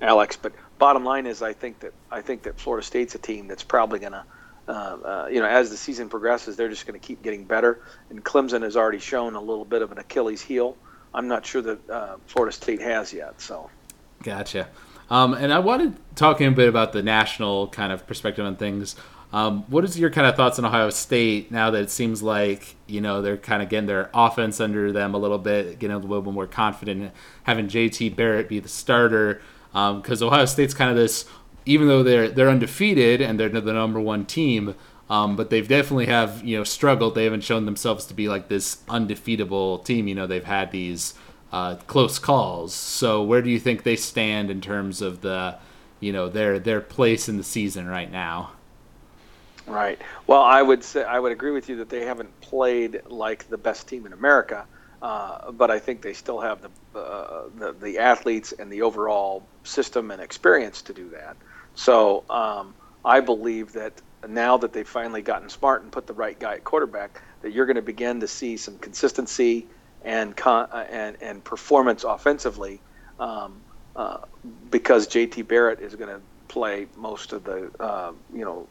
Alex. 0.02 0.36
But 0.36 0.52
bottom 0.78 1.06
line 1.06 1.26
is, 1.26 1.42
I 1.42 1.54
think 1.54 1.80
that 1.80 1.94
I 2.12 2.22
think 2.22 2.44
that 2.44 2.60
Florida 2.60 2.86
State's 2.86 3.16
a 3.16 3.20
team 3.20 3.48
that's 3.48 3.64
probably 3.64 4.00
gonna. 4.00 4.26
Uh, 4.26 4.41
uh, 4.74 5.28
you 5.30 5.40
know, 5.40 5.48
as 5.48 5.70
the 5.70 5.78
season 5.78 6.10
progresses, 6.10 6.56
they're 6.56 6.70
just 6.70 6.86
going 6.86 7.00
to 7.00 7.06
keep 7.06 7.22
getting 7.22 7.44
better. 7.44 7.82
And 8.10 8.24
Clemson 8.24 8.62
has 8.64 8.78
already 8.78 9.00
shown 9.00 9.36
a 9.36 9.42
little 9.42 9.66
bit 9.66 9.82
of 9.82 9.92
an 9.92 9.98
Achilles 9.98 10.42
heel. 10.42 10.78
I'm 11.14 11.28
not 11.28 11.46
sure 11.46 11.62
that 11.62 11.90
uh, 11.90 12.18
Florida 12.28 12.56
State 12.56 12.82
has 12.82 13.12
yet. 13.12 13.40
So. 13.42 13.70
Gotcha. 14.24 14.70
Um, 15.10 15.34
and 15.34 15.52
I 15.52 15.60
wanted 15.60 15.96
to 15.96 16.02
talk 16.16 16.40
a 16.40 16.50
bit 16.52 16.70
about 16.70 16.94
the 16.94 17.04
national 17.04 17.68
kind 17.68 17.92
of 17.92 18.08
perspective 18.08 18.46
on 18.46 18.56
things. 18.56 18.96
Um, 19.34 19.64
what 19.70 19.84
is 19.84 19.98
your 19.98 20.10
kind 20.10 20.28
of 20.28 20.36
thoughts 20.36 20.60
on 20.60 20.66
Ohio 20.66 20.90
State 20.90 21.52
now 21.52 21.72
that 21.72 21.84
it 21.84 21.90
seems 21.90 22.22
like 22.22 22.76
you 22.86 23.00
know 23.00 23.22
they're 23.22 23.38
kind 23.38 23.64
of 23.64 23.70
getting 23.70 23.88
their 23.88 24.10
offense 24.14 24.60
under 24.60 24.92
them 24.92 25.14
a 25.14 25.18
little 25.18 25.38
bit, 25.38 25.80
getting 25.80 25.96
a 25.96 26.00
little 26.00 26.22
bit 26.22 26.34
more 26.34 26.48
confident, 26.48 27.14
having 27.44 27.68
JT 27.68 28.16
Barrett 28.16 28.50
be 28.50 28.60
the 28.60 28.70
starter 28.70 29.42
because 29.72 30.22
um, 30.22 30.28
Ohio 30.28 30.46
State's 30.46 30.74
kind 30.74 30.90
of 30.90 30.98
this, 30.98 31.26
even 31.66 31.88
though 31.88 32.04
they're 32.04 32.30
they're 32.30 32.50
undefeated 32.50 33.22
and 33.22 33.40
they're 33.40 33.50
the 33.50 33.74
number 33.74 34.00
one 34.00 34.26
team, 34.26 34.76
um, 35.10 35.36
but 35.36 35.50
they've 35.50 35.68
definitely 35.68 36.08
have 36.08 36.44
you 36.44 36.58
know 36.58 36.64
struggled. 36.64 37.16
They 37.16 37.26
haven't 37.26 37.44
shown 37.44 37.66
themselves 37.66 38.06
to 38.06 38.14
be 38.14 38.28
like 38.28 38.48
this 38.48 38.84
undefeatable 38.90 39.80
team. 39.80 40.08
You 40.08 40.16
know 40.16 40.28
they've 40.28 40.44
had 40.44 40.72
these 40.72 41.14
uh, 41.52 41.76
close 41.88 42.20
calls. 42.20 42.74
So 42.74 43.24
where 43.24 43.42
do 43.42 43.50
you 43.50 43.60
think 43.60 43.84
they 43.84 43.96
stand 43.96 44.50
in 44.50 44.62
terms 44.62 45.02
of 45.02 45.22
the, 45.22 45.58
you 46.00 46.12
know, 46.12 46.30
their 46.30 46.60
their 46.60 46.82
place 46.82 47.28
in 47.28 47.38
the 47.38 47.44
season 47.44 47.88
right 47.88 48.12
now? 48.12 48.52
Right. 49.68 50.00
Well, 50.28 50.42
I 50.42 50.62
would 50.62 50.84
say 50.84 51.04
I 51.04 51.20
would 51.20 51.32
agree 51.32 51.52
with 51.52 51.70
you 51.70 51.76
that 51.78 51.90
they 51.90 52.06
haven't 52.06 52.42
played 52.42 53.02
like 53.08 53.48
the 53.50 53.58
best 53.58 53.88
team 53.88 54.06
in 54.06 54.14
America, 54.14 54.66
uh, 55.02 55.52
but 55.52 55.70
I 55.70 55.80
think 55.80 56.02
they 56.02 56.14
still 56.14 56.40
have 56.40 56.62
the, 56.62 57.00
uh, 57.00 57.44
the, 57.58 57.74
the 57.74 58.00
athletes 58.00 58.54
and 58.54 58.72
the 58.72 58.82
overall 58.82 59.44
system 59.64 60.12
and 60.12 60.22
experience 60.22 60.82
to 60.84 60.94
do 60.94 61.10
that. 61.10 61.38
So 61.82 62.26
um, 62.30 62.76
I 63.04 63.22
believe 63.22 63.74
that 63.74 64.04
now 64.28 64.56
that 64.58 64.72
they've 64.72 64.88
finally 64.88 65.24
gotten 65.24 65.50
smart 65.50 65.82
and 65.82 65.92
put 65.92 66.06
the 66.06 66.14
right 66.14 66.40
guy 66.40 66.54
at 66.54 66.64
quarterback, 66.64 67.24
that 67.42 67.54
you're 67.54 67.66
going 67.66 67.76
to 67.76 67.82
begin 67.82 68.20
to 68.20 68.28
see 68.28 68.56
some 68.56 68.78
consistency 68.78 69.68
and 70.04 70.38
con- 70.38 70.68
uh, 70.72 70.86
and 70.92 71.18
and 71.22 71.44
performance 71.44 72.04
offensively, 72.04 72.84
um, 73.18 73.64
uh, 73.96 74.18
because 74.70 75.08
JT 75.08 75.48
Barrett 75.48 75.80
is 75.80 75.96
going 75.96 76.16
to 76.16 76.22
play 76.50 76.86
most 76.96 77.34
of 77.34 77.44
the 77.46 77.72
uh, 77.80 78.12
you 78.32 78.46
know 78.46 78.70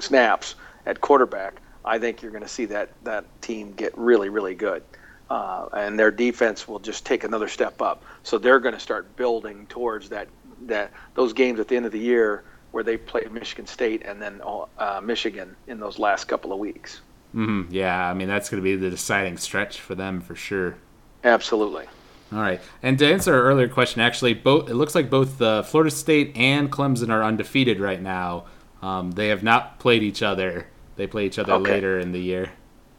snaps 0.00 0.56
at 0.84 1.00
quarterback. 1.00 1.62
I 1.84 2.00
think 2.00 2.22
you're 2.22 2.32
going 2.32 2.42
to 2.42 2.48
see 2.48 2.64
that 2.66 2.90
that 3.04 3.40
team 3.40 3.70
get 3.70 3.96
really 3.96 4.30
really 4.30 4.56
good. 4.56 4.82
Uh, 5.30 5.66
and 5.74 5.98
their 5.98 6.10
defense 6.10 6.68
will 6.68 6.80
just 6.80 7.06
take 7.06 7.24
another 7.24 7.48
step 7.48 7.80
up. 7.80 8.04
So 8.22 8.36
they're 8.36 8.60
going 8.60 8.74
to 8.74 8.80
start 8.80 9.16
building 9.16 9.66
towards 9.66 10.10
that 10.10 10.28
that 10.66 10.92
those 11.14 11.32
games 11.32 11.60
at 11.60 11.68
the 11.68 11.76
end 11.76 11.86
of 11.86 11.92
the 11.92 11.98
year 11.98 12.44
where 12.72 12.82
they 12.82 12.96
played 12.96 13.30
Michigan 13.32 13.66
State 13.66 14.02
and 14.04 14.20
then 14.20 14.40
uh, 14.78 15.00
Michigan 15.02 15.54
in 15.66 15.78
those 15.78 15.98
last 15.98 16.24
couple 16.24 16.52
of 16.52 16.58
weeks. 16.58 17.00
Mm-hmm. 17.34 17.72
Yeah, 17.72 18.08
I 18.08 18.14
mean 18.14 18.28
that's 18.28 18.48
going 18.50 18.62
to 18.62 18.64
be 18.64 18.76
the 18.76 18.90
deciding 18.90 19.38
stretch 19.38 19.80
for 19.80 19.94
them 19.94 20.20
for 20.20 20.34
sure. 20.34 20.76
Absolutely. 21.24 21.86
All 22.32 22.38
right, 22.38 22.60
and 22.82 22.98
to 22.98 23.06
answer 23.06 23.34
our 23.34 23.42
earlier 23.42 23.68
question, 23.68 24.00
actually, 24.00 24.32
both 24.34 24.70
it 24.70 24.74
looks 24.74 24.94
like 24.94 25.10
both 25.10 25.40
uh, 25.40 25.62
Florida 25.62 25.90
State 25.90 26.32
and 26.34 26.72
Clemson 26.72 27.10
are 27.10 27.22
undefeated 27.22 27.78
right 27.78 28.00
now. 28.00 28.46
Um, 28.80 29.10
they 29.12 29.28
have 29.28 29.42
not 29.42 29.78
played 29.78 30.02
each 30.02 30.22
other. 30.22 30.66
They 30.96 31.06
play 31.06 31.26
each 31.26 31.38
other 31.38 31.52
okay. 31.54 31.72
later 31.72 31.98
in 31.98 32.12
the 32.12 32.18
year. 32.18 32.52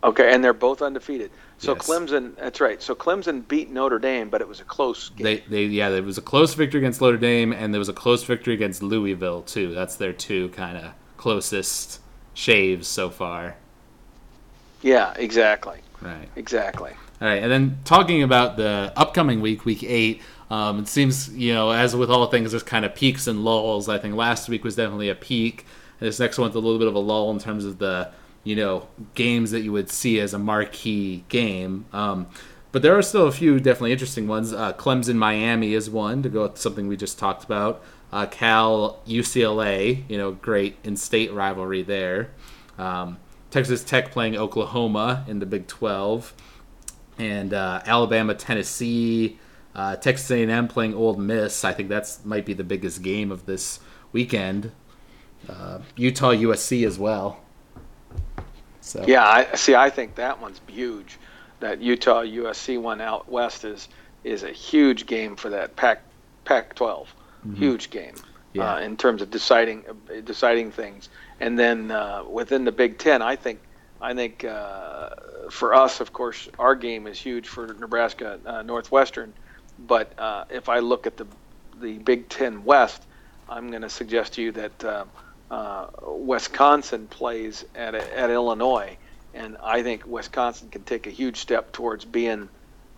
Okay, 0.04 0.34
and 0.34 0.43
they're 0.43 0.54
both 0.54 0.82
undefeated. 0.82 1.32
So 1.60 1.74
yes. 1.74 1.88
Clemson, 1.88 2.36
that's 2.36 2.60
right. 2.60 2.82
So 2.82 2.94
Clemson 2.94 3.48
beat 3.48 3.70
Notre 3.70 4.00
Dame, 4.00 4.30
but 4.30 4.42
it 4.42 4.48
was 4.48 4.60
a 4.60 4.66
close 4.66 5.10
game. 5.10 5.24
They, 5.24 5.38
they, 5.48 5.63
yeah, 5.66 5.89
it 5.89 6.04
was 6.04 6.18
a 6.18 6.22
close 6.22 6.54
victory 6.54 6.80
against 6.80 7.00
Notre 7.00 7.18
Dame, 7.18 7.54
and 7.54 7.74
there 7.74 7.80
was 7.80 7.89
a 7.89 7.94
close 7.94 8.24
victory 8.24 8.54
against 8.54 8.84
Louisville 8.84 9.44
too. 9.44 9.74
That's 9.74 9.96
their 9.96 10.13
two 10.13 10.50
kind 10.50 10.78
of 10.78 10.92
closest 11.18 12.02
shaves 12.34 12.88
so 12.88 13.10
far. 13.10 13.56
Yeah, 14.82 15.13
exactly. 15.16 15.80
Right. 16.02 16.28
Exactly. 16.36 16.92
All 17.22 17.28
right, 17.30 17.42
and 17.42 17.50
then 17.50 17.78
talking 17.86 18.24
about 18.24 18.58
the 18.58 18.92
upcoming 18.98 19.39
week, 19.39 19.63
week 19.63 19.84
eight. 19.84 20.22
Um, 20.50 20.80
it 20.80 20.88
seems, 20.89 21.34
you 21.34 21.54
know, 21.54 21.72
as 21.72 21.96
with 21.96 22.12
all 22.12 22.28
things, 22.28 22.52
there's 22.52 22.63
kind 22.63 22.84
of 22.84 22.94
peaks 22.94 23.28
and 23.28 23.46
lulls. 23.46 23.88
I 23.88 23.98
think 23.98 24.16
last 24.16 24.50
week 24.50 24.63
was 24.66 24.76
definitely 24.76 25.10
a 25.10 25.16
peak. 25.16 25.66
This 26.00 26.20
next 26.20 26.38
one's 26.38 26.56
a 26.56 26.60
little 26.60 26.80
bit 26.80 26.89
of 26.89 26.96
a 26.96 27.00
lull 27.00 27.32
in 27.32 27.39
terms 27.39 27.63
of 27.63 27.78
the 27.78 28.12
you 28.43 28.56
know 28.56 28.88
games 29.15 29.51
that 29.51 29.62
you 29.62 29.71
would 29.71 29.89
see 29.89 30.19
as 30.19 30.34
a 30.34 30.39
marquee 30.39 31.23
game. 31.29 31.86
Um, 31.93 32.27
but 32.71 32.82
there 32.82 32.97
are 32.97 33.03
still 33.03 33.27
a 33.27 33.32
few 33.32 33.60
definitely 33.60 33.91
interesting 33.91 34.27
ones. 34.27 34.51
Uh, 34.51 34.73
Clemson 34.73 35.15
Miami 35.15 35.75
is 35.75 35.89
one 35.89 36.23
to 36.23 36.29
go 36.29 36.41
with 36.43 36.58
something 36.58 36.88
we 36.88 36.97
just 36.97 37.19
talked 37.19 37.43
about. 37.43 37.84
Uh, 38.12 38.25
Cal 38.25 38.99
UCLA, 39.08 40.03
you 40.10 40.17
know, 40.17 40.32
great 40.32 40.77
in-state 40.84 41.32
rivalry 41.34 41.84
there. 41.84 42.32
Um, 42.77 43.17
Texas 43.51 43.84
Tech 43.84 44.10
playing 44.10 44.36
Oklahoma 44.36 45.23
in 45.27 45.38
the 45.38 45.45
Big 45.45 45.67
12, 45.67 46.34
and 47.19 47.53
uh, 47.53 47.84
Alabama 47.86 48.34
Tennessee. 48.34 49.38
Uh, 49.75 49.95
Texas 49.95 50.29
A&M 50.32 50.67
playing 50.67 50.95
Ole 50.95 51.15
Miss. 51.15 51.63
I 51.63 51.73
think 51.73 51.89
that's 51.89 52.25
might 52.25 52.45
be 52.45 52.53
the 52.53 52.63
biggest 52.63 53.03
game 53.03 53.32
of 53.32 53.45
this 53.45 53.79
weekend. 54.12 54.71
Uh, 55.47 55.79
Utah 55.95 56.32
USC 56.32 56.86
as 56.86 56.97
well. 56.97 57.42
So 58.84 59.04
yeah, 59.08 59.26
I 59.26 59.56
see. 59.56 59.76
I 59.76 59.89
think 59.89 60.15
that 60.15 60.41
one's 60.41 60.60
huge. 60.67 61.17
That 61.62 61.82
Utah 61.82 62.24
USC 62.24 62.80
one 62.80 63.00
out 63.00 63.32
west 63.32 63.63
is 63.63 63.88
is 64.26 64.43
a 64.43 64.52
huge 64.52 65.06
game 65.06 65.38
for 65.38 65.50
that 65.50 65.76
Pac 65.78 66.02
Pac 66.43 66.76
12. 66.76 67.08
Mm-hmm. 67.08 67.56
Huge 67.56 67.89
game 67.89 68.15
yeah. 68.52 68.76
uh, 68.76 68.80
in 68.80 68.98
terms 68.98 69.22
of 69.22 69.32
deciding 69.32 69.86
uh, 69.89 70.19
deciding 70.26 70.72
things. 70.72 71.08
And 71.39 71.58
then 71.58 71.91
uh, 71.91 72.26
within 72.30 72.65
the 72.65 72.74
Big 72.74 72.98
Ten, 72.98 73.22
I 73.22 73.38
think 73.38 73.60
I 74.02 74.13
think 74.13 74.43
uh, 74.43 75.10
for 75.50 75.74
us, 75.74 76.02
of 76.02 76.12
course, 76.12 76.50
our 76.60 76.76
game 76.76 77.08
is 77.08 77.17
huge 77.17 77.48
for 77.48 77.67
Nebraska 77.80 78.39
uh, 78.46 78.62
Northwestern. 78.63 79.34
But 79.80 80.12
uh, 80.19 80.43
if 80.50 80.67
I 80.67 80.80
look 80.80 81.08
at 81.08 81.15
the 81.15 81.26
the 81.80 82.00
Big 82.00 82.28
Ten 82.28 82.65
West, 82.65 83.02
I'm 83.48 83.69
going 83.69 83.82
to 83.82 83.89
suggest 83.89 84.34
to 84.34 84.41
you 84.41 84.52
that 84.52 85.08
uh, 85.51 85.88
Wisconsin 86.01 87.08
plays 87.08 87.65
at, 87.75 87.95
at 87.95 88.29
Illinois, 88.29 88.97
and 89.34 89.58
I 89.62 89.84
think 89.84 90.06
Wisconsin 90.06 90.69
can 90.69 90.84
take 90.84 91.08
a 91.08 91.10
huge 91.10 91.38
step 91.38 91.71
towards 91.71 92.06
being, 92.06 92.49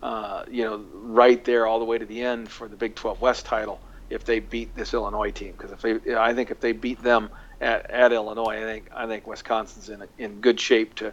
uh, 0.02 0.44
you 0.50 0.64
know, 0.64 0.84
right 0.92 1.42
there 1.44 1.66
all 1.66 1.78
the 1.78 1.84
way 1.84 1.98
to 1.98 2.06
the 2.06 2.22
end 2.22 2.50
for 2.50 2.68
the 2.68 2.76
Big 2.76 2.94
12 2.94 3.20
West 3.20 3.46
title 3.46 3.80
if 4.10 4.24
they 4.24 4.38
beat 4.38 4.74
this 4.76 4.94
Illinois 4.94 5.30
team. 5.30 5.52
Because 5.52 5.72
if 5.72 5.80
they, 5.82 6.14
I 6.14 6.34
think 6.34 6.50
if 6.50 6.60
they 6.60 6.72
beat 6.72 7.02
them 7.02 7.30
at, 7.60 7.90
at 7.90 8.12
Illinois, 8.12 8.58
I 8.58 8.62
think 8.62 8.90
I 8.94 9.06
think 9.06 9.26
Wisconsin's 9.26 9.88
in 9.88 10.04
in 10.18 10.40
good 10.40 10.60
shape 10.60 10.94
to 10.96 11.12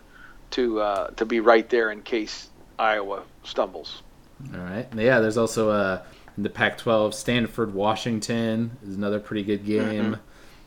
to 0.52 0.82
uh, 0.82 1.08
to 1.12 1.26
be 1.26 1.39
right 1.39 1.67
there 1.69 1.91
in 1.91 2.02
case 2.02 2.50
Iowa 2.78 3.24
stumbles. 3.43 4.02
All 4.54 4.60
right. 4.60 4.88
Yeah. 4.96 5.19
There's 5.19 5.38
also 5.38 5.69
uh, 5.69 6.04
in 6.38 6.43
the 6.43 6.50
Pac-12, 6.50 7.13
Stanford 7.13 7.74
Washington 7.74 8.78
is 8.86 8.96
another 8.96 9.19
pretty 9.19 9.43
good 9.43 9.65
game. 9.65 10.13
Mm-hmm. 10.13 10.22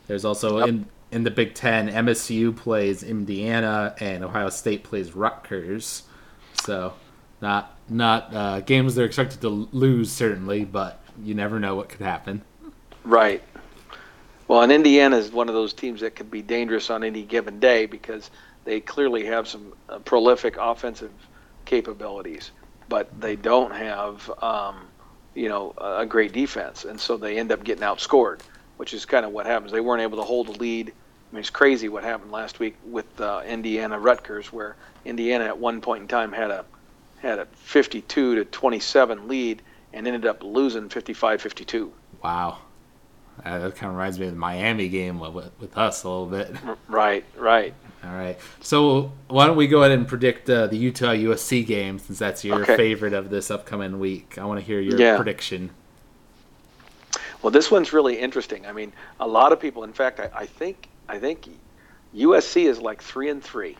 There's 0.07 0.25
also 0.25 0.59
yep. 0.59 0.69
in 0.69 0.85
in 1.11 1.23
the 1.23 1.31
Big 1.31 1.53
Ten, 1.53 1.89
MSU 1.89 2.55
plays 2.55 3.03
Indiana 3.03 3.95
and 3.99 4.23
Ohio 4.23 4.49
State 4.49 4.83
plays 4.83 5.13
Rutgers. 5.15 6.03
So 6.63 6.93
not 7.41 7.77
not 7.89 8.33
uh, 8.33 8.59
games 8.61 8.95
they're 8.95 9.05
expected 9.05 9.41
to 9.41 9.49
lose 9.49 10.11
certainly, 10.11 10.65
but 10.65 11.01
you 11.23 11.33
never 11.33 11.59
know 11.59 11.75
what 11.75 11.89
could 11.89 12.01
happen. 12.01 12.41
Right. 13.03 13.41
Well, 14.47 14.61
and 14.61 14.71
Indiana 14.71 15.17
is 15.17 15.31
one 15.31 15.49
of 15.49 15.55
those 15.55 15.73
teams 15.73 16.01
that 16.01 16.15
could 16.15 16.31
be 16.31 16.41
dangerous 16.41 16.89
on 16.89 17.03
any 17.03 17.23
given 17.23 17.59
day 17.59 17.85
because 17.85 18.31
they 18.63 18.79
clearly 18.79 19.25
have 19.25 19.47
some 19.47 19.73
uh, 19.89 19.99
prolific 19.99 20.55
offensive 20.57 21.11
capabilities, 21.65 22.51
but 22.87 23.19
they 23.19 23.35
don't 23.35 23.73
have, 23.73 24.29
um, 24.41 24.87
you 25.35 25.49
know, 25.49 25.73
a 25.77 26.05
great 26.05 26.31
defense, 26.31 26.85
and 26.85 26.99
so 26.99 27.17
they 27.17 27.37
end 27.37 27.51
up 27.51 27.63
getting 27.63 27.83
outscored 27.83 28.39
which 28.77 28.93
is 28.93 29.05
kind 29.05 29.25
of 29.25 29.31
what 29.31 29.45
happens. 29.45 29.71
They 29.71 29.81
weren't 29.81 30.01
able 30.01 30.17
to 30.17 30.23
hold 30.23 30.47
a 30.49 30.53
lead. 30.53 30.89
I 30.89 31.35
mean, 31.35 31.41
it's 31.41 31.49
crazy 31.49 31.89
what 31.89 32.03
happened 32.03 32.31
last 32.31 32.59
week 32.59 32.75
with 32.85 33.19
uh, 33.19 33.41
Indiana 33.45 33.99
Rutgers, 33.99 34.53
where 34.53 34.75
Indiana 35.03 35.45
at 35.45 35.57
one 35.57 35.81
point 35.81 36.03
in 36.03 36.07
time 36.07 36.31
had 36.31 36.51
a 36.51 36.65
had 37.19 37.39
a 37.39 37.45
52 37.45 38.35
to 38.35 38.45
27 38.45 39.27
lead 39.27 39.61
and 39.91 40.07
ended 40.07 40.25
up 40.25 40.43
losing 40.43 40.87
55-52. 40.87 41.89
Wow. 42.23 42.59
Uh, 43.43 43.59
that 43.59 43.75
kind 43.75 43.89
of 43.89 43.97
reminds 43.97 44.19
me 44.19 44.27
of 44.27 44.33
the 44.33 44.37
Miami 44.37 44.87
game 44.87 45.19
with, 45.19 45.51
with 45.59 45.77
us 45.77 46.03
a 46.03 46.09
little 46.09 46.27
bit. 46.27 46.55
Right, 46.87 47.25
right. 47.35 47.73
All 48.03 48.11
right. 48.11 48.37
So 48.61 49.11
why 49.27 49.47
don't 49.47 49.57
we 49.57 49.67
go 49.67 49.79
ahead 49.83 49.97
and 49.97 50.07
predict 50.07 50.49
uh, 50.49 50.67
the 50.67 50.77
Utah 50.77 51.13
USC 51.13 51.65
game 51.65 51.99
since 51.99 52.19
that's 52.19 52.43
your 52.45 52.61
okay. 52.61 52.77
favorite 52.77 53.13
of 53.13 53.29
this 53.29 53.51
upcoming 53.51 53.99
week? 53.99 54.37
I 54.37 54.45
want 54.45 54.59
to 54.59 54.65
hear 54.65 54.79
your 54.79 54.99
yeah. 54.99 55.15
prediction. 55.15 55.71
Well, 57.41 57.51
this 57.51 57.69
one's 57.69 57.93
really 57.93 58.19
interesting. 58.19 58.65
I 58.65 58.71
mean, 58.71 58.91
a 59.19 59.27
lot 59.27 59.51
of 59.51 59.59
people. 59.59 59.83
In 59.83 59.93
fact, 59.93 60.19
I, 60.19 60.29
I 60.33 60.45
think 60.45 60.89
I 61.07 61.19
think 61.19 61.47
USC 62.15 62.65
is 62.65 62.79
like 62.79 63.01
three 63.01 63.29
and 63.29 63.43
three. 63.43 63.77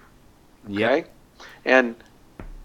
Okay, 0.69 0.97
yep. 0.97 1.13
and 1.65 1.95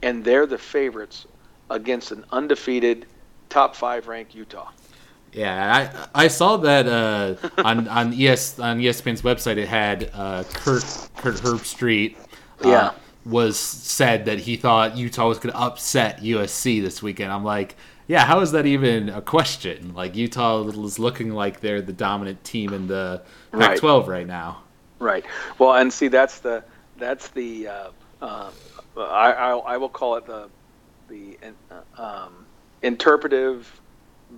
and 0.02 0.24
they're 0.24 0.46
the 0.46 0.58
favorites 0.58 1.26
against 1.70 2.12
an 2.12 2.24
undefeated 2.32 3.06
top 3.48 3.74
five 3.74 4.08
ranked 4.08 4.34
Utah. 4.34 4.70
Yeah, 5.32 6.08
I 6.14 6.24
I 6.24 6.28
saw 6.28 6.58
that 6.58 6.86
uh, 6.86 7.36
on 7.64 7.88
on 7.88 8.12
ES 8.12 8.58
on 8.58 8.80
ESPN's 8.80 9.22
website. 9.22 9.56
It 9.56 9.68
had 9.68 10.10
uh, 10.12 10.44
Kirk 10.52 10.84
Kirk 11.16 11.36
Herbstreit. 11.36 12.16
Uh, 12.64 12.68
yeah. 12.68 12.92
Was 13.24 13.56
said 13.56 14.24
that 14.24 14.40
he 14.40 14.56
thought 14.56 14.96
Utah 14.96 15.28
was 15.28 15.38
going 15.38 15.52
to 15.52 15.60
upset 15.60 16.20
USC 16.22 16.82
this 16.82 17.04
weekend. 17.04 17.30
I'm 17.30 17.44
like, 17.44 17.76
yeah, 18.06 18.24
how 18.24 18.40
is 18.40 18.52
that 18.52 18.66
even 18.66 19.08
a 19.08 19.22
question? 19.22 19.94
Like 19.94 20.16
Utah 20.16 20.66
is 20.66 20.98
looking 20.98 21.30
like 21.30 21.60
they're 21.60 21.82
the 21.82 21.92
dominant 21.92 22.42
team 22.44 22.72
in 22.72 22.86
the 22.86 23.22
Pac-12 23.52 24.00
right, 24.00 24.08
right 24.08 24.26
now. 24.26 24.62
Right. 24.98 25.24
Well, 25.58 25.74
and 25.74 25.92
see, 25.92 26.08
that's 26.08 26.40
the 26.40 26.64
that's 26.96 27.28
the 27.28 27.68
uh, 27.68 27.90
uh, 28.20 28.50
I, 28.96 29.32
I, 29.32 29.50
I 29.56 29.76
will 29.76 29.88
call 29.88 30.16
it 30.16 30.26
the 30.26 30.48
the 31.08 31.38
uh, 31.70 32.02
um, 32.02 32.46
interpretive 32.82 33.80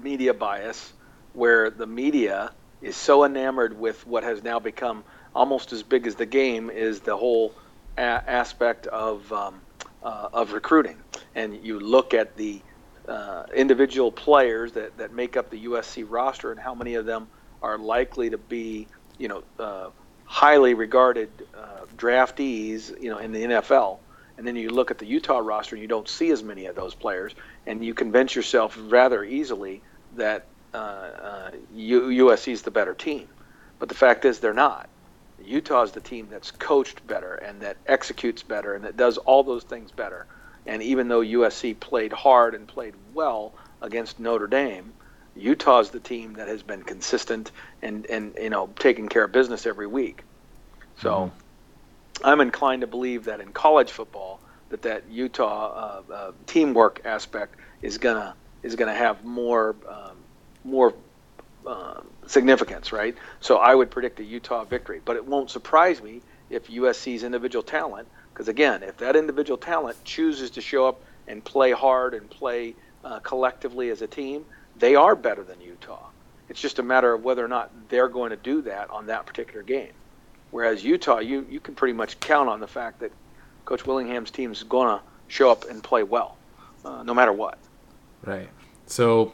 media 0.03 0.35
bias, 0.35 0.93
where 1.35 1.71
the 1.71 1.87
media 1.87 2.53
is 2.83 2.97
so 2.97 3.25
enamored 3.25 3.79
with 3.79 4.07
what 4.07 4.25
has 4.25 4.43
now 4.43 4.59
become 4.59 5.05
almost 5.35 5.73
as 5.73 5.83
big 5.83 6.07
as 6.07 6.15
the 6.15 6.27
game 6.27 6.71
is 6.71 7.01
the 7.01 7.17
whole 7.17 7.55
a- 7.97 8.01
aspect 8.01 8.87
of 8.89 9.31
um, 9.33 9.61
uh, 10.03 10.29
of 10.33 10.53
recruiting, 10.53 10.97
and 11.35 11.57
you 11.65 11.81
look 11.81 12.15
at 12.15 12.37
the 12.37 12.61
uh, 13.09 13.45
individual 13.55 14.11
players 14.11 14.73
that, 14.73 14.97
that 14.97 15.13
make 15.13 15.37
up 15.37 15.51
the 15.51 15.67
USC 15.67 16.05
roster 16.09 16.51
and 16.51 16.61
how 16.61 16.75
many 16.75 16.95
of 16.95 17.07
them 17.07 17.29
are 17.63 17.79
likely 17.79 18.31
to 18.31 18.39
be, 18.39 18.87
you 19.19 19.29
know, 19.29 19.43
uh, 19.59 19.91
highly 20.25 20.75
regarded 20.75 21.31
uh, 21.57 21.85
draftees, 21.97 23.01
you 23.01 23.11
know, 23.11 23.19
in 23.19 23.33
the 23.33 23.43
NFL. 23.43 23.99
And 24.37 24.47
then 24.47 24.57
you 24.57 24.71
look 24.71 24.91
at 24.91 24.99
the 24.99 25.07
Utah 25.07 25.39
roster 25.39 25.77
and 25.77 25.83
you 25.83 25.89
don't 25.89 26.09
see 26.09 26.31
as 26.31 26.43
many 26.43 26.67
of 26.67 26.75
those 26.75 26.95
players, 26.95 27.35
and 27.67 27.85
you 27.85 27.95
convince 27.95 28.35
yourself 28.35 28.77
rather 28.89 29.23
easily 29.23 29.81
that 30.17 30.47
USC 30.75 30.75
uh, 30.75 32.29
uh, 32.29 32.53
is 32.53 32.63
the 32.63 32.71
better 32.71 32.95
team. 32.95 33.29
But 33.79 33.89
the 33.89 33.95
fact 33.95 34.25
is, 34.25 34.41
they're 34.41 34.53
not. 34.53 34.89
Utah's 35.45 35.91
is 35.91 35.95
the 35.95 36.01
team 36.01 36.29
that's 36.31 36.51
coached 36.51 37.07
better 37.07 37.35
and 37.35 37.61
that 37.61 37.77
executes 37.87 38.43
better 38.43 38.75
and 38.75 38.85
that 38.85 38.97
does 38.97 39.19
all 39.19 39.43
those 39.43 39.65
things 39.65 39.91
better. 39.91 40.27
And 40.67 40.83
even 40.83 41.09
though 41.09 41.21
USC 41.21 41.79
played 41.79 42.13
hard 42.13 42.55
and 42.55 42.67
played 42.67 42.95
well 43.13 43.53
against 43.83 44.19
Notre 44.19 44.47
Dame, 44.47 44.93
Utah's 45.37 45.91
the 45.91 46.01
team 46.01 46.35
that 46.35 46.49
has 46.49 46.63
been 46.63 46.83
consistent 46.83 47.51
and, 47.83 48.07
and 48.07 48.35
you 48.41 48.51
know 48.51 48.71
taking 48.79 49.09
care 49.09 49.25
of 49.25 49.33
business 49.33 49.67
every 49.67 49.87
week. 49.87 50.23
So 51.01 51.11
mm-hmm. 51.11 52.27
I'm 52.27 52.41
inclined 52.41 52.83
to 52.83 52.87
believe 52.87 53.25
that 53.25 53.41
in 53.41 53.53
college 53.53 53.91
football 53.91 54.41
that 54.71 54.83
that 54.83 55.05
Utah 55.11 56.03
uh, 56.09 56.13
uh, 56.13 56.33
teamwork 56.47 57.03
aspect 57.05 57.57
is 57.83 57.99
gonna 57.99 58.35
is 58.63 58.77
gonna 58.77 58.95
have 58.95 59.25
more 59.25 59.77
um, 59.89 60.17
more 60.65 60.95
uh, 61.67 62.01
significance, 62.27 62.93
right? 62.93 63.17
So 63.41 63.57
I 63.59 63.75
would 63.75 63.91
predict 63.91 64.21
a 64.21 64.25
Utah 64.25 64.65
victory, 64.65 65.01
but 65.05 65.17
it 65.17 65.25
won't 65.25 65.51
surprise 65.51 66.03
me 66.03 66.23
if 66.51 66.69
USC's 66.69 67.23
individual 67.23 67.63
talent, 67.63 68.09
because 68.35 68.49
again, 68.49 68.83
if 68.83 68.97
that 68.97 69.15
individual 69.15 69.57
talent 69.57 69.97
chooses 70.03 70.51
to 70.51 70.61
show 70.61 70.89
up 70.89 71.01
and 71.29 71.43
play 71.45 71.71
hard 71.71 72.15
and 72.15 72.29
play 72.29 72.75
uh, 73.05 73.21
collectively 73.21 73.91
as 73.91 74.03
a 74.03 74.09
team, 74.09 74.45
they 74.77 74.97
are 74.97 75.15
better 75.15 75.45
than 75.45 75.61
Utah. 75.61 76.09
It's 76.49 76.61
just 76.61 76.81
a 76.81 76.83
matter 76.83 77.15
of 77.15 77.23
whether 77.23 77.45
or 77.45 77.49
not 77.49 77.71
they're 77.89 78.09
going 78.09 78.31
to 78.31 78.37
do 78.37 78.61
that 78.63 78.91
on 78.91 79.07
that 79.07 79.25
particular 79.25 79.63
game. 79.63 79.93
Whereas 80.51 80.85
Utah, 80.85 81.21
you, 81.21 81.47
you 81.49 81.61
can 81.61 81.77
pretty 81.77 81.95
much 81.95 82.19
count 82.19 82.49
on 82.49 82.59
the 82.59 82.67
fact 82.67 82.99
that 83.01 83.13
Coach 83.67 83.87
Whittingham's 83.87 84.33
team 84.33 84.51
is 84.51 84.65
going 84.65 84.99
to 84.99 85.05
show 85.29 85.49
up 85.49 85.71
and 85.71 85.83
play 85.83 86.03
well, 86.03 86.37
uh, 86.85 87.05
no 87.05 87.15
matter 87.15 87.33
what. 87.33 87.59
Right. 88.25 88.49
So, 88.87 89.33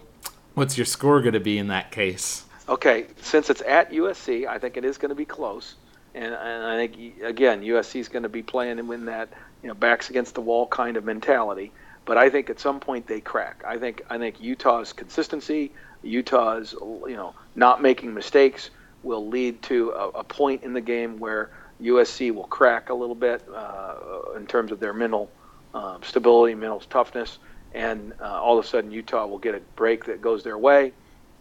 what's 0.54 0.76
your 0.76 0.84
score 0.84 1.22
going 1.22 1.32
to 1.32 1.40
be 1.40 1.56
in 1.56 1.68
that 1.68 1.90
case? 1.90 2.44
Okay, 2.68 3.06
since 3.22 3.48
it's 3.48 3.62
at 3.62 3.90
USC, 3.92 4.46
I 4.46 4.58
think 4.58 4.76
it 4.76 4.84
is 4.84 4.98
going 4.98 5.08
to 5.08 5.14
be 5.14 5.24
close, 5.24 5.76
and, 6.14 6.34
and 6.34 6.66
I 6.66 6.76
think 6.76 7.22
again 7.22 7.62
USC 7.62 8.00
is 8.00 8.08
going 8.08 8.22
to 8.22 8.28
be 8.28 8.42
playing 8.42 8.78
in 8.78 9.04
that 9.06 9.28
you 9.62 9.68
know 9.68 9.74
backs 9.74 10.10
against 10.10 10.34
the 10.34 10.40
wall 10.40 10.66
kind 10.66 10.96
of 10.96 11.04
mentality. 11.04 11.72
But 12.04 12.16
I 12.16 12.30
think 12.30 12.50
at 12.50 12.58
some 12.58 12.80
point 12.80 13.06
they 13.06 13.20
crack. 13.20 13.62
I 13.66 13.78
think 13.78 14.02
I 14.10 14.18
think 14.18 14.40
Utah's 14.40 14.92
consistency, 14.92 15.72
Utah's 16.02 16.72
you 16.72 17.16
know 17.16 17.34
not 17.54 17.82
making 17.82 18.14
mistakes 18.14 18.70
will 19.02 19.28
lead 19.28 19.62
to 19.62 19.90
a, 19.90 20.08
a 20.08 20.24
point 20.24 20.62
in 20.62 20.72
the 20.72 20.80
game 20.80 21.18
where 21.18 21.50
USC 21.80 22.34
will 22.34 22.44
crack 22.44 22.90
a 22.90 22.94
little 22.94 23.14
bit 23.14 23.42
uh, 23.54 23.94
in 24.36 24.46
terms 24.46 24.72
of 24.72 24.80
their 24.80 24.92
mental 24.92 25.30
uh, 25.72 25.98
stability, 26.02 26.54
mental 26.54 26.80
toughness, 26.80 27.38
and 27.72 28.12
uh, 28.20 28.24
all 28.24 28.58
of 28.58 28.64
a 28.64 28.68
sudden 28.68 28.90
Utah 28.90 29.26
will 29.26 29.38
get 29.38 29.54
a 29.54 29.60
break 29.76 30.04
that 30.06 30.20
goes 30.20 30.42
their 30.42 30.58
way 30.58 30.92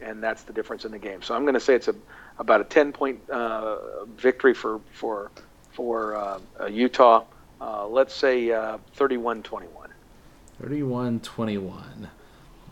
and 0.02 0.22
that's 0.24 0.44
the 0.44 0.54
difference 0.54 0.86
in 0.86 0.92
the 0.92 1.00
game. 1.00 1.22
So 1.22 1.36
I'm 1.36 1.44
going 1.44 1.54
to 1.54 1.60
say 1.60 1.76
it's 1.76 1.88
a 1.88 1.96
about 2.40 2.62
a 2.62 2.64
10 2.64 2.92
point 2.92 3.30
uh, 3.30 4.06
victory 4.18 4.54
for 4.54 4.80
for 4.94 5.32
for 5.72 6.16
uh, 6.16 6.40
uh 6.60 6.66
Utah. 6.66 7.24
Uh, 7.62 7.86
let's 7.86 8.16
say 8.16 8.48
31-21. 8.48 9.66
Uh, 9.66 10.64
31-21. 10.64 12.08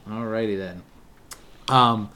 Alrighty 0.07 0.57
then. 0.57 0.81
Um, 1.67 2.09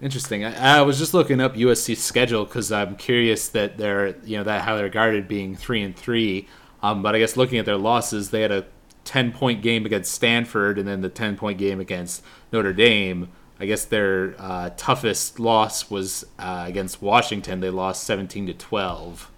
interesting. 0.00 0.42
I, 0.42 0.78
I, 0.78 0.80
was 0.80 0.98
just 0.98 1.12
looking 1.12 1.38
up 1.38 1.54
USC's 1.54 2.02
schedule 2.02 2.46
because 2.46 2.72
I'm 2.72 2.96
curious 2.96 3.48
that 3.48 3.76
they're 3.76 4.16
you 4.24 4.38
know 4.38 4.44
that 4.44 4.62
how 4.62 4.76
they're 4.76 4.88
guarded 4.88 5.28
being 5.28 5.54
three 5.54 5.82
and 5.82 5.94
three. 5.94 6.48
Um, 6.82 7.02
but 7.02 7.14
I 7.14 7.18
guess 7.18 7.36
looking 7.36 7.58
at 7.58 7.66
their 7.66 7.76
losses, 7.76 8.30
they 8.30 8.40
had 8.40 8.52
a 8.52 8.64
10 9.04 9.32
point 9.32 9.62
game 9.62 9.84
against 9.86 10.12
Stanford 10.12 10.78
and 10.78 10.88
then 10.88 11.02
the 11.02 11.08
10 11.08 11.36
point 11.36 11.58
game 11.58 11.80
against 11.80 12.22
Notre 12.52 12.72
Dame. 12.72 13.28
I 13.64 13.66
guess 13.66 13.86
their 13.86 14.34
uh, 14.38 14.68
toughest 14.76 15.40
loss 15.40 15.88
was 15.88 16.22
uh, 16.38 16.64
against 16.66 17.00
Washington. 17.00 17.60
They 17.60 17.70
lost 17.70 18.04
17 18.04 18.48
to 18.48 18.52
12. 18.52 19.30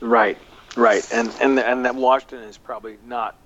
Right, 0.00 0.38
right, 0.74 1.06
and 1.12 1.30
and 1.42 1.58
and 1.58 1.84
that 1.84 1.94
Washington 1.94 2.44
is 2.48 2.56
probably 2.56 2.96
not, 3.06 3.36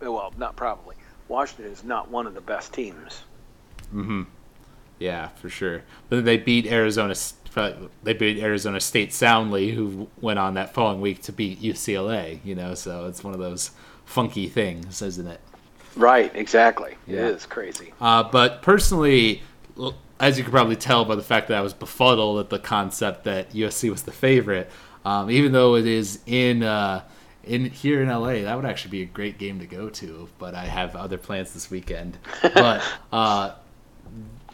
well, 0.00 0.34
not 0.36 0.56
probably. 0.56 0.96
Washington 1.28 1.66
is 1.66 1.84
not 1.84 2.10
one 2.10 2.26
of 2.26 2.34
the 2.34 2.40
best 2.40 2.72
teams. 2.72 3.22
Mm-hmm. 3.94 4.22
Yeah, 4.98 5.28
for 5.28 5.48
sure. 5.48 5.84
But 6.08 6.24
they 6.24 6.36
beat 6.36 6.66
Arizona. 6.66 7.14
They 8.02 8.14
beat 8.14 8.42
Arizona 8.42 8.80
State 8.80 9.12
soundly, 9.12 9.70
who 9.70 10.08
went 10.20 10.40
on 10.40 10.54
that 10.54 10.74
following 10.74 11.00
week 11.00 11.22
to 11.22 11.32
beat 11.32 11.62
UCLA. 11.62 12.40
You 12.44 12.56
know, 12.56 12.74
so 12.74 13.06
it's 13.06 13.22
one 13.22 13.34
of 13.34 13.38
those 13.38 13.70
funky 14.04 14.48
things, 14.48 15.00
isn't 15.00 15.28
it? 15.28 15.40
Right, 15.96 16.34
exactly. 16.34 16.96
Yeah. 17.06 17.28
It 17.28 17.36
is 17.36 17.46
crazy. 17.46 17.92
Uh, 18.00 18.24
but 18.24 18.62
personally, 18.62 19.42
as 20.18 20.36
you 20.38 20.44
can 20.44 20.52
probably 20.52 20.76
tell 20.76 21.04
by 21.04 21.14
the 21.14 21.22
fact 21.22 21.48
that 21.48 21.56
I 21.56 21.60
was 21.60 21.74
befuddled 21.74 22.40
at 22.40 22.50
the 22.50 22.58
concept 22.58 23.24
that 23.24 23.50
USC 23.52 23.90
was 23.90 24.02
the 24.02 24.12
favorite, 24.12 24.70
um, 25.04 25.30
even 25.30 25.52
though 25.52 25.76
it 25.76 25.86
is 25.86 26.20
in 26.26 26.62
uh, 26.62 27.02
in 27.44 27.66
here 27.66 28.02
in 28.02 28.08
LA, 28.08 28.42
that 28.42 28.54
would 28.54 28.66
actually 28.66 28.90
be 28.90 29.02
a 29.02 29.06
great 29.06 29.38
game 29.38 29.58
to 29.60 29.66
go 29.66 29.88
to. 29.88 30.28
But 30.38 30.54
I 30.54 30.64
have 30.64 30.94
other 30.94 31.18
plans 31.18 31.54
this 31.54 31.70
weekend. 31.70 32.18
but 32.42 32.82
uh, 33.12 33.54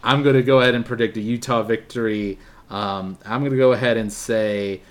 I'm 0.03 0.23
going 0.23 0.37
to 0.37 0.43
go 0.43 0.61
ahead 0.61 0.75
and 0.75 0.87
predict 0.87 1.17
a 1.17 1.21
Utah 1.21 1.63
victory. 1.63 2.39
Um, 2.71 3.19
I'm 3.25 3.41
going 3.41 3.53
to 3.53 3.59
go 3.59 3.73
ahead 3.73 3.97
and 3.97 4.13
say 4.13 4.83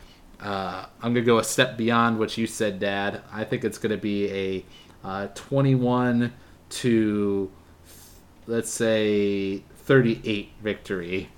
uh, 0.41 0.85
I'm 1.01 1.13
going 1.13 1.25
to 1.25 1.31
go 1.31 1.39
a 1.39 1.43
step 1.43 1.77
beyond 1.77 2.19
what 2.19 2.37
you 2.37 2.47
said, 2.47 2.79
Dad. 2.79 3.21
I 3.31 3.43
think 3.43 3.63
it's 3.63 3.77
going 3.77 3.91
to 3.91 4.01
be 4.01 4.31
a 4.31 4.65
uh, 5.07 5.27
21 5.35 6.33
to 6.67 7.51
let's 8.47 8.69
say 8.69 9.63
38 9.85 10.49
victory. 10.61 11.29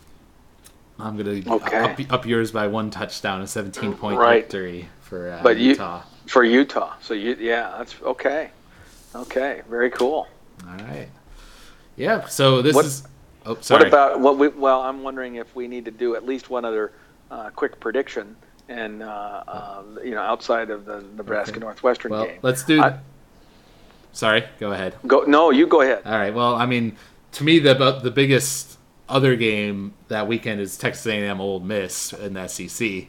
I'm 1.00 1.16
gonna 1.16 1.42
okay. 1.48 1.78
up, 1.78 2.00
up, 2.12 2.26
yours 2.26 2.52
by 2.52 2.68
one 2.68 2.90
touchdown, 2.90 3.42
a 3.42 3.48
17 3.48 3.94
point 3.94 4.18
right. 4.18 4.42
victory 4.42 4.90
for 5.02 5.32
uh, 5.32 5.44
but 5.44 5.58
Utah. 5.58 5.98
You, 5.98 6.30
for 6.30 6.44
Utah, 6.44 6.96
so 7.02 7.14
you 7.14 7.38
yeah, 7.40 7.76
that's 7.78 7.96
okay. 8.02 8.50
Okay, 9.14 9.62
very 9.70 9.92
cool. 9.92 10.28
All 10.68 10.78
right. 10.86 11.08
Yeah. 11.98 12.26
So 12.28 12.62
this 12.62 12.76
what, 12.76 12.86
is. 12.86 13.04
Oh, 13.46 13.58
sorry. 13.62 13.82
What 13.82 13.88
about 13.88 14.20
what 14.22 14.38
we? 14.38 14.48
Well, 14.48 14.82
I'm 14.82 15.04
wondering 15.04 15.36
if 15.36 15.56
we 15.56 15.68
need 15.68 15.86
to 15.86 15.92
do 15.92 16.16
at 16.16 16.26
least 16.26 16.50
one 16.50 16.66
other 16.66 16.94
uh, 17.30 17.52
quick 17.52 17.80
prediction, 17.80 18.36
and 18.68 19.04
uh, 19.04 19.44
um, 19.48 20.00
you 20.04 20.12
know, 20.12 20.22
outside 20.22 20.72
of 20.72 20.86
the 20.86 21.04
Nebraska 21.16 21.52
okay. 21.52 21.60
Northwestern 21.60 22.12
well, 22.12 22.26
game. 22.26 22.40
Let's 22.42 22.64
do. 22.64 22.82
I, 22.82 22.98
sorry. 24.14 24.46
Go 24.60 24.72
ahead. 24.72 24.96
Go. 25.06 25.24
No, 25.24 25.52
you 25.52 25.68
go 25.68 25.82
ahead. 25.82 26.02
All 26.06 26.18
right. 26.18 26.34
Well, 26.34 26.56
I 26.56 26.66
mean, 26.66 26.98
to 27.34 27.44
me, 27.44 27.60
the 27.60 27.74
the 28.02 28.12
biggest 28.12 28.78
other 29.10 29.36
game 29.36 29.94
that 30.08 30.28
weekend 30.28 30.60
is 30.60 30.78
Texas 30.78 31.06
A&M 31.08 31.40
Ole 31.40 31.60
Miss 31.60 32.14
in 32.14 32.34
the 32.34 32.48
SEC. 32.48 33.08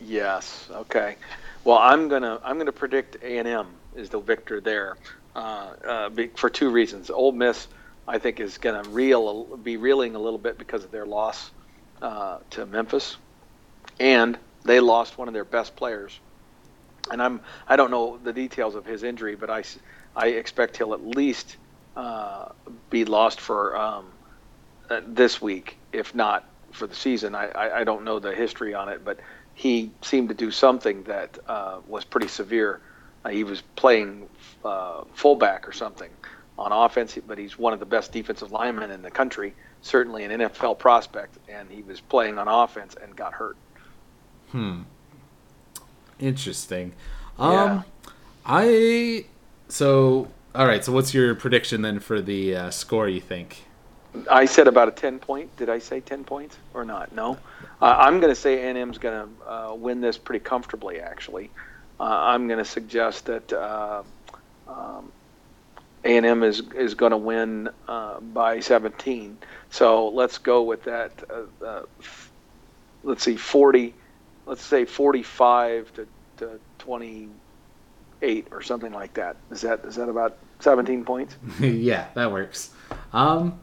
Yes. 0.00 0.68
Okay. 0.70 1.16
Well, 1.64 1.78
I'm 1.78 2.08
gonna 2.08 2.40
I'm 2.44 2.58
gonna 2.58 2.72
predict 2.72 3.16
A&M 3.22 3.66
is 3.94 4.10
the 4.10 4.20
victor 4.20 4.60
there, 4.60 4.96
uh, 5.34 5.72
uh, 5.86 6.10
for 6.36 6.50
two 6.50 6.70
reasons. 6.70 7.10
Ole 7.10 7.32
Miss, 7.32 7.68
I 8.06 8.18
think, 8.18 8.40
is 8.40 8.58
gonna 8.58 8.88
reel 8.90 9.44
be 9.56 9.76
reeling 9.76 10.14
a 10.14 10.18
little 10.18 10.38
bit 10.38 10.58
because 10.58 10.84
of 10.84 10.90
their 10.90 11.06
loss 11.06 11.50
uh, 12.02 12.38
to 12.50 12.66
Memphis, 12.66 13.16
and 13.98 14.38
they 14.64 14.80
lost 14.80 15.18
one 15.18 15.28
of 15.28 15.34
their 15.34 15.44
best 15.44 15.74
players. 15.76 16.20
And 17.10 17.22
I'm 17.22 17.40
I 17.68 17.76
don't 17.76 17.90
know 17.90 18.18
the 18.22 18.32
details 18.32 18.74
of 18.74 18.84
his 18.84 19.02
injury, 19.02 19.34
but 19.34 19.50
I 19.50 19.64
I 20.14 20.28
expect 20.28 20.76
he'll 20.76 20.94
at 20.94 21.06
least 21.06 21.56
uh, 21.96 22.50
be 22.90 23.04
lost 23.04 23.40
for 23.40 23.76
um, 23.76 24.06
uh, 24.90 25.00
this 25.06 25.40
week, 25.40 25.78
if 25.92 26.14
not 26.14 26.44
for 26.72 26.86
the 26.86 26.94
season. 26.94 27.34
I, 27.34 27.48
I, 27.48 27.80
I, 27.80 27.84
don't 27.84 28.04
know 28.04 28.18
the 28.18 28.34
history 28.34 28.74
on 28.74 28.88
it, 28.88 29.04
but 29.04 29.18
he 29.54 29.90
seemed 30.02 30.28
to 30.28 30.34
do 30.34 30.50
something 30.50 31.02
that 31.04 31.38
uh, 31.48 31.78
was 31.86 32.04
pretty 32.04 32.28
severe. 32.28 32.80
Uh, 33.24 33.30
he 33.30 33.44
was 33.44 33.62
playing 33.76 34.28
uh, 34.64 35.04
fullback 35.14 35.66
or 35.66 35.72
something 35.72 36.10
on 36.58 36.72
offense, 36.72 37.18
but 37.26 37.38
he's 37.38 37.58
one 37.58 37.72
of 37.72 37.80
the 37.80 37.86
best 37.86 38.12
defensive 38.12 38.52
linemen 38.52 38.90
in 38.90 39.02
the 39.02 39.10
country, 39.10 39.54
certainly 39.82 40.24
an 40.24 40.30
NFL 40.40 40.78
prospect, 40.78 41.38
and 41.48 41.70
he 41.70 41.82
was 41.82 42.00
playing 42.00 42.38
on 42.38 42.48
offense 42.48 42.94
and 43.02 43.16
got 43.16 43.32
hurt. 43.32 43.56
Hmm. 44.50 44.82
Interesting. 46.18 46.92
Um, 47.38 47.52
yeah. 47.52 47.82
I 48.44 49.24
so 49.68 50.28
all 50.56 50.66
right. 50.66 50.82
So 50.82 50.90
what's 50.90 51.12
your 51.12 51.34
prediction 51.34 51.82
then 51.82 52.00
for 52.00 52.22
the 52.22 52.56
uh, 52.56 52.70
score? 52.70 53.08
You 53.08 53.20
think? 53.20 53.64
I 54.30 54.46
said 54.46 54.68
about 54.68 54.88
a 54.88 54.90
ten 54.90 55.18
point. 55.18 55.54
Did 55.58 55.68
I 55.68 55.78
say 55.78 56.00
ten 56.00 56.24
points 56.24 56.56
or 56.72 56.84
not? 56.84 57.14
No. 57.14 57.38
Uh, 57.82 57.94
I'm 57.98 58.20
going 58.20 58.34
to 58.34 58.40
say 58.40 58.70
A&M's 58.70 58.96
going 58.96 59.28
to 59.28 59.50
uh, 59.50 59.74
win 59.74 60.00
this 60.00 60.16
pretty 60.16 60.42
comfortably. 60.42 60.98
Actually, 60.98 61.50
uh, 62.00 62.04
I'm 62.04 62.48
going 62.48 62.58
to 62.58 62.64
suggest 62.64 63.26
that 63.26 63.52
uh, 63.52 64.02
um, 64.66 65.12
A&M 66.04 66.42
is 66.42 66.62
is 66.74 66.94
going 66.94 67.10
to 67.10 67.18
win 67.18 67.68
uh, 67.86 68.20
by 68.20 68.60
17. 68.60 69.36
So 69.68 70.08
let's 70.08 70.38
go 70.38 70.62
with 70.62 70.84
that. 70.84 71.12
let's 73.04 73.22
see, 73.22 73.36
40. 73.36 73.92
Let's 74.46 74.62
say 74.62 74.86
45 74.86 75.92
to, 75.94 76.08
to 76.38 76.60
28 76.78 78.46
or 78.52 78.62
something 78.62 78.92
like 78.92 79.12
that. 79.14 79.36
Is 79.50 79.60
that 79.60 79.84
is 79.84 79.96
that 79.96 80.08
about 80.08 80.38
17 80.60 81.04
points. 81.04 81.36
yeah, 81.60 82.08
that 82.14 82.32
works. 82.32 82.70
Um, 83.12 83.60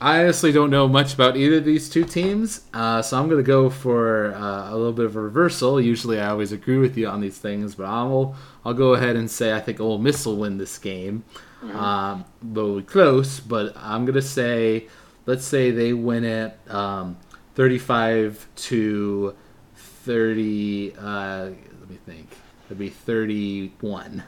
I 0.00 0.20
honestly 0.20 0.52
don't 0.52 0.70
know 0.70 0.86
much 0.86 1.14
about 1.14 1.36
either 1.36 1.56
of 1.56 1.64
these 1.64 1.88
two 1.88 2.04
teams, 2.04 2.62
uh, 2.72 3.02
so 3.02 3.18
I'm 3.18 3.28
going 3.28 3.42
to 3.42 3.46
go 3.46 3.68
for 3.68 4.32
uh, 4.32 4.70
a 4.70 4.76
little 4.76 4.92
bit 4.92 5.06
of 5.06 5.16
a 5.16 5.20
reversal. 5.20 5.80
Usually, 5.80 6.20
I 6.20 6.28
always 6.28 6.52
agree 6.52 6.78
with 6.78 6.96
you 6.96 7.08
on 7.08 7.20
these 7.20 7.38
things, 7.38 7.74
but 7.74 7.86
I'll 7.86 8.36
I'll 8.64 8.74
go 8.74 8.94
ahead 8.94 9.16
and 9.16 9.28
say 9.28 9.52
I 9.52 9.60
think 9.60 9.80
Ole 9.80 9.98
Miss 9.98 10.24
will 10.24 10.36
win 10.36 10.56
this 10.56 10.78
game. 10.78 11.24
Mm-hmm. 11.62 11.76
Um, 11.76 12.24
but 12.40 12.82
close, 12.82 13.40
but 13.40 13.72
I'm 13.76 14.04
going 14.04 14.14
to 14.14 14.22
say, 14.22 14.86
let's 15.26 15.44
say 15.44 15.72
they 15.72 15.92
win 15.92 16.22
it 16.22 16.56
um, 16.70 17.16
35 17.56 18.46
to 18.54 19.34
30. 19.74 20.94
Uh, 20.96 21.50
let 21.80 21.90
me 21.90 21.98
think. 22.06 22.28
It'd 22.66 22.78
be 22.78 22.90
31. 22.90 24.22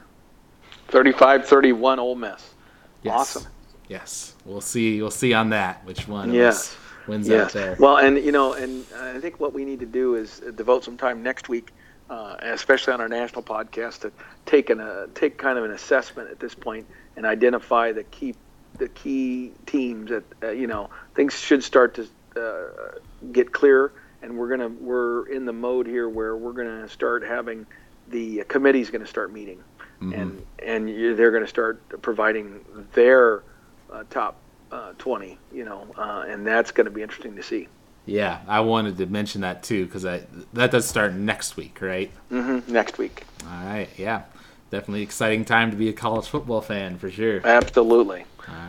35-31 0.91 1.99
Ole 1.99 2.15
Miss. 2.17 2.55
Yes. 3.03 3.15
Awesome. 3.15 3.47
Yes, 3.89 4.37
we'll 4.45 4.61
see. 4.61 5.01
We'll 5.01 5.11
see 5.11 5.35
on 5.35 5.51
that 5.51 5.85
which 5.85 6.07
one 6.07 6.33
yes. 6.33 6.77
wins 7.09 7.27
yes. 7.27 7.47
out 7.47 7.53
there. 7.53 7.77
Well, 7.79 7.97
and 7.97 8.17
you 8.19 8.31
know, 8.31 8.53
and 8.53 8.85
I 8.97 9.19
think 9.19 9.41
what 9.41 9.53
we 9.53 9.65
need 9.65 9.81
to 9.81 9.87
do 9.87 10.15
is 10.15 10.41
devote 10.55 10.85
some 10.85 10.97
time 10.97 11.25
next 11.25 11.49
week, 11.49 11.73
uh, 12.09 12.37
especially 12.41 12.93
on 12.93 13.01
our 13.01 13.09
national 13.09 13.43
podcast, 13.43 14.03
to 14.03 14.13
take 14.47 14.71
an 14.71 14.81
uh, 14.81 15.09
take 15.15 15.39
kind 15.39 15.59
of 15.59 15.65
an 15.65 15.73
assessment 15.73 16.31
at 16.31 16.39
this 16.39 16.55
point 16.55 16.87
and 17.17 17.27
identify 17.27 17.91
the 17.91 18.05
key 18.05 18.37
the 18.79 18.89
key 18.91 19.53
teams 19.67 20.11
that 20.11 20.25
uh, 20.43 20.51
you 20.51 20.69
know 20.69 20.89
things 21.17 21.37
should 21.37 21.65
start 21.65 21.95
to 21.95 22.09
uh, 22.41 22.99
get 23.33 23.53
clear, 23.53 23.93
and 24.23 24.39
we're 24.39 24.49
gonna 24.49 24.69
we're 24.69 25.27
in 25.31 25.45
the 25.45 25.53
mode 25.53 25.89
here 25.89 26.09
where 26.09 26.37
we're 26.37 26.53
gonna 26.53 26.89
start 26.89 27.25
having 27.25 27.67
the 28.09 28.45
committee's 28.49 28.91
to 28.91 29.07
start 29.07 29.33
meeting, 29.33 29.63
mm-hmm. 30.01 30.13
and 30.13 30.47
and 30.63 31.19
they're 31.19 31.31
going 31.31 31.43
to 31.43 31.49
start 31.49 31.81
providing 32.03 32.65
their 32.93 33.43
uh, 33.91 34.05
top 34.11 34.37
uh, 34.71 34.93
20, 34.99 35.39
you 35.53 35.65
know, 35.65 35.87
uh, 35.97 36.25
and 36.29 36.47
that's 36.47 36.71
going 36.71 36.85
to 36.85 36.91
be 36.91 37.03
interesting 37.03 37.35
to 37.37 37.43
see. 37.43 37.67
Yeah, 38.07 38.41
I 38.49 38.61
wanted 38.61 38.97
to 38.99 39.07
mention 39.07 39.43
that 39.43 39.63
too 39.63 39.87
because 39.87 40.03
that 40.03 40.71
does 40.71 40.87
start 40.87 41.15
next 41.15 41.57
week, 41.57 41.81
right? 41.81 42.11
Mm-hmm. 42.31 42.73
Next 42.73 42.99
week. 42.99 43.25
All 43.45 43.65
right. 43.65 43.89
Yeah, 43.97 44.23
definitely 44.71 45.03
exciting 45.03 45.45
time 45.45 45.71
to 45.71 45.77
be 45.77 45.89
a 45.89 45.93
college 45.93 46.27
football 46.27 46.61
fan 46.61 46.99
for 46.99 47.11
sure. 47.11 47.47
Absolutely. 47.47 48.25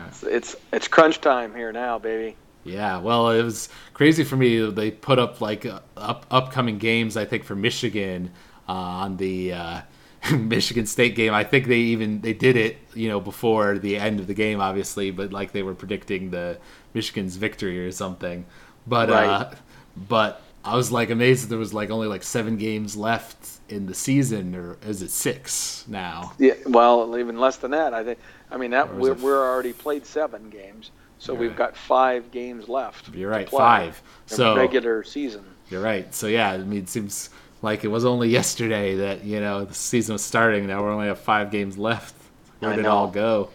It's, 0.08 0.22
it's 0.22 0.56
it's 0.72 0.88
crunch 0.88 1.20
time 1.20 1.54
here 1.54 1.72
now, 1.72 1.98
baby. 1.98 2.36
Yeah, 2.64 3.00
well, 3.00 3.30
it 3.30 3.42
was 3.42 3.68
crazy 3.92 4.22
for 4.22 4.36
me. 4.36 4.70
They 4.70 4.90
put 4.92 5.18
up 5.18 5.40
like 5.40 5.66
uh, 5.66 5.80
up, 5.96 6.26
upcoming 6.30 6.78
games. 6.78 7.16
I 7.16 7.24
think 7.24 7.44
for 7.44 7.56
Michigan 7.56 8.30
uh, 8.68 8.72
on 8.72 9.16
the 9.16 9.54
uh, 9.54 9.80
Michigan 10.32 10.86
State 10.86 11.14
game. 11.14 11.34
I 11.34 11.44
think 11.44 11.66
they 11.66 11.78
even 11.78 12.20
they 12.20 12.32
did 12.32 12.56
it, 12.56 12.78
you 12.94 13.08
know, 13.08 13.20
before 13.20 13.78
the 13.78 13.96
end 13.96 14.20
of 14.20 14.26
the 14.26 14.34
game, 14.34 14.60
obviously, 14.60 15.10
but 15.10 15.32
like 15.32 15.52
they 15.52 15.62
were 15.62 15.74
predicting 15.74 16.30
the 16.30 16.58
Michigan's 16.94 17.36
victory 17.36 17.84
or 17.84 17.90
something. 17.90 18.46
But 18.86 19.08
right. 19.08 19.26
uh, 19.26 19.54
but 19.96 20.42
I 20.64 20.76
was 20.76 20.92
like 20.92 21.10
amazed 21.10 21.44
that 21.44 21.48
there 21.48 21.58
was 21.58 21.74
like 21.74 21.90
only 21.90 22.06
like 22.06 22.22
seven 22.22 22.56
games 22.56 22.96
left 22.96 23.48
in 23.68 23.86
the 23.86 23.94
season, 23.94 24.54
or 24.54 24.78
is 24.86 25.02
it 25.02 25.10
six 25.10 25.84
now? 25.88 26.32
Yeah, 26.38 26.54
well, 26.66 27.18
even 27.18 27.38
less 27.38 27.56
than 27.56 27.72
that. 27.72 27.92
I 27.92 28.04
think. 28.04 28.18
I 28.50 28.58
mean, 28.58 28.70
that 28.72 28.94
we're, 28.94 29.14
we're 29.14 29.42
already 29.42 29.72
played 29.72 30.04
seven 30.04 30.50
games, 30.50 30.90
so 31.18 31.34
we've 31.34 31.50
right. 31.50 31.58
got 31.58 31.76
five 31.76 32.30
games 32.30 32.68
left. 32.68 33.12
You're 33.14 33.30
right, 33.30 33.48
five. 33.48 34.00
So 34.26 34.54
regular 34.54 35.02
season. 35.02 35.44
You're 35.70 35.82
right. 35.82 36.14
So 36.14 36.26
yeah, 36.26 36.52
I 36.52 36.58
mean, 36.58 36.80
it 36.80 36.88
seems 36.88 37.30
like 37.62 37.84
it 37.84 37.88
was 37.88 38.04
only 38.04 38.28
yesterday 38.28 38.96
that 38.96 39.24
you 39.24 39.40
know 39.40 39.64
the 39.64 39.72
season 39.74 40.12
was 40.14 40.22
starting. 40.22 40.66
Now 40.66 40.84
we 40.84 40.90
only 40.90 41.06
have 41.06 41.20
five 41.20 41.50
games 41.50 41.78
left. 41.78 42.14
Where 42.58 42.76
did 42.76 42.80
it 42.80 42.86
all 42.86 43.08
go? 43.08 43.48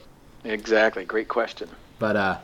Exactly. 0.43 1.06
Great 1.06 1.28
question. 1.28 1.70
But 2.00 2.15
uh, 2.15 2.39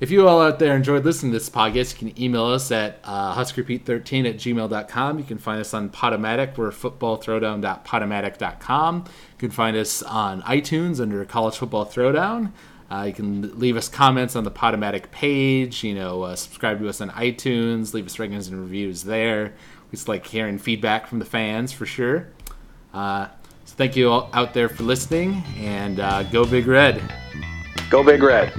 if 0.00 0.10
you 0.10 0.26
all 0.26 0.40
out 0.40 0.58
there 0.58 0.74
enjoyed 0.74 1.04
listening 1.04 1.32
to 1.32 1.38
this 1.38 1.50
podcast, 1.50 1.92
you 1.92 1.98
can 2.10 2.22
email 2.22 2.46
us 2.46 2.72
at 2.72 3.00
uh, 3.04 3.34
huskerpete13 3.34 4.28
at 4.28 4.36
gmail.com. 4.36 5.18
You 5.18 5.24
can 5.24 5.38
find 5.38 5.60
us 5.60 5.74
on 5.74 5.90
Podomatic. 5.90 6.56
We're 6.56 6.70
footballthrowdown.podomatic.com. 6.70 9.04
You 9.06 9.38
can 9.38 9.50
find 9.50 9.76
us 9.76 10.02
on 10.02 10.40
iTunes 10.42 11.00
under 11.00 11.24
College 11.24 11.56
Football 11.56 11.86
Throwdown. 11.86 12.52
Uh, 12.90 13.04
you 13.04 13.12
can 13.12 13.56
leave 13.58 13.76
us 13.76 13.88
comments 13.88 14.34
on 14.34 14.44
the 14.44 14.50
Podomatic 14.50 15.10
page. 15.12 15.84
You 15.84 15.94
know, 15.94 16.22
uh, 16.22 16.34
subscribe 16.34 16.80
to 16.80 16.88
us 16.88 17.00
on 17.00 17.10
iTunes. 17.10 17.94
Leave 17.94 18.06
us 18.06 18.18
ratings 18.18 18.48
and 18.48 18.60
reviews 18.60 19.04
there. 19.04 19.52
Just 19.90 20.08
like 20.08 20.26
hearing 20.26 20.58
feedback 20.58 21.06
from 21.06 21.18
the 21.18 21.24
fans 21.24 21.72
for 21.72 21.86
sure. 21.86 22.28
Uh, 22.94 23.26
so 23.64 23.74
thank 23.76 23.96
you 23.96 24.10
all 24.10 24.30
out 24.32 24.54
there 24.54 24.68
for 24.68 24.82
listening, 24.82 25.42
and 25.58 26.00
uh, 26.00 26.22
go 26.24 26.44
Big 26.44 26.66
Red. 26.66 27.02
Go 27.90 28.02
Big 28.04 28.22
Red. 28.22 28.52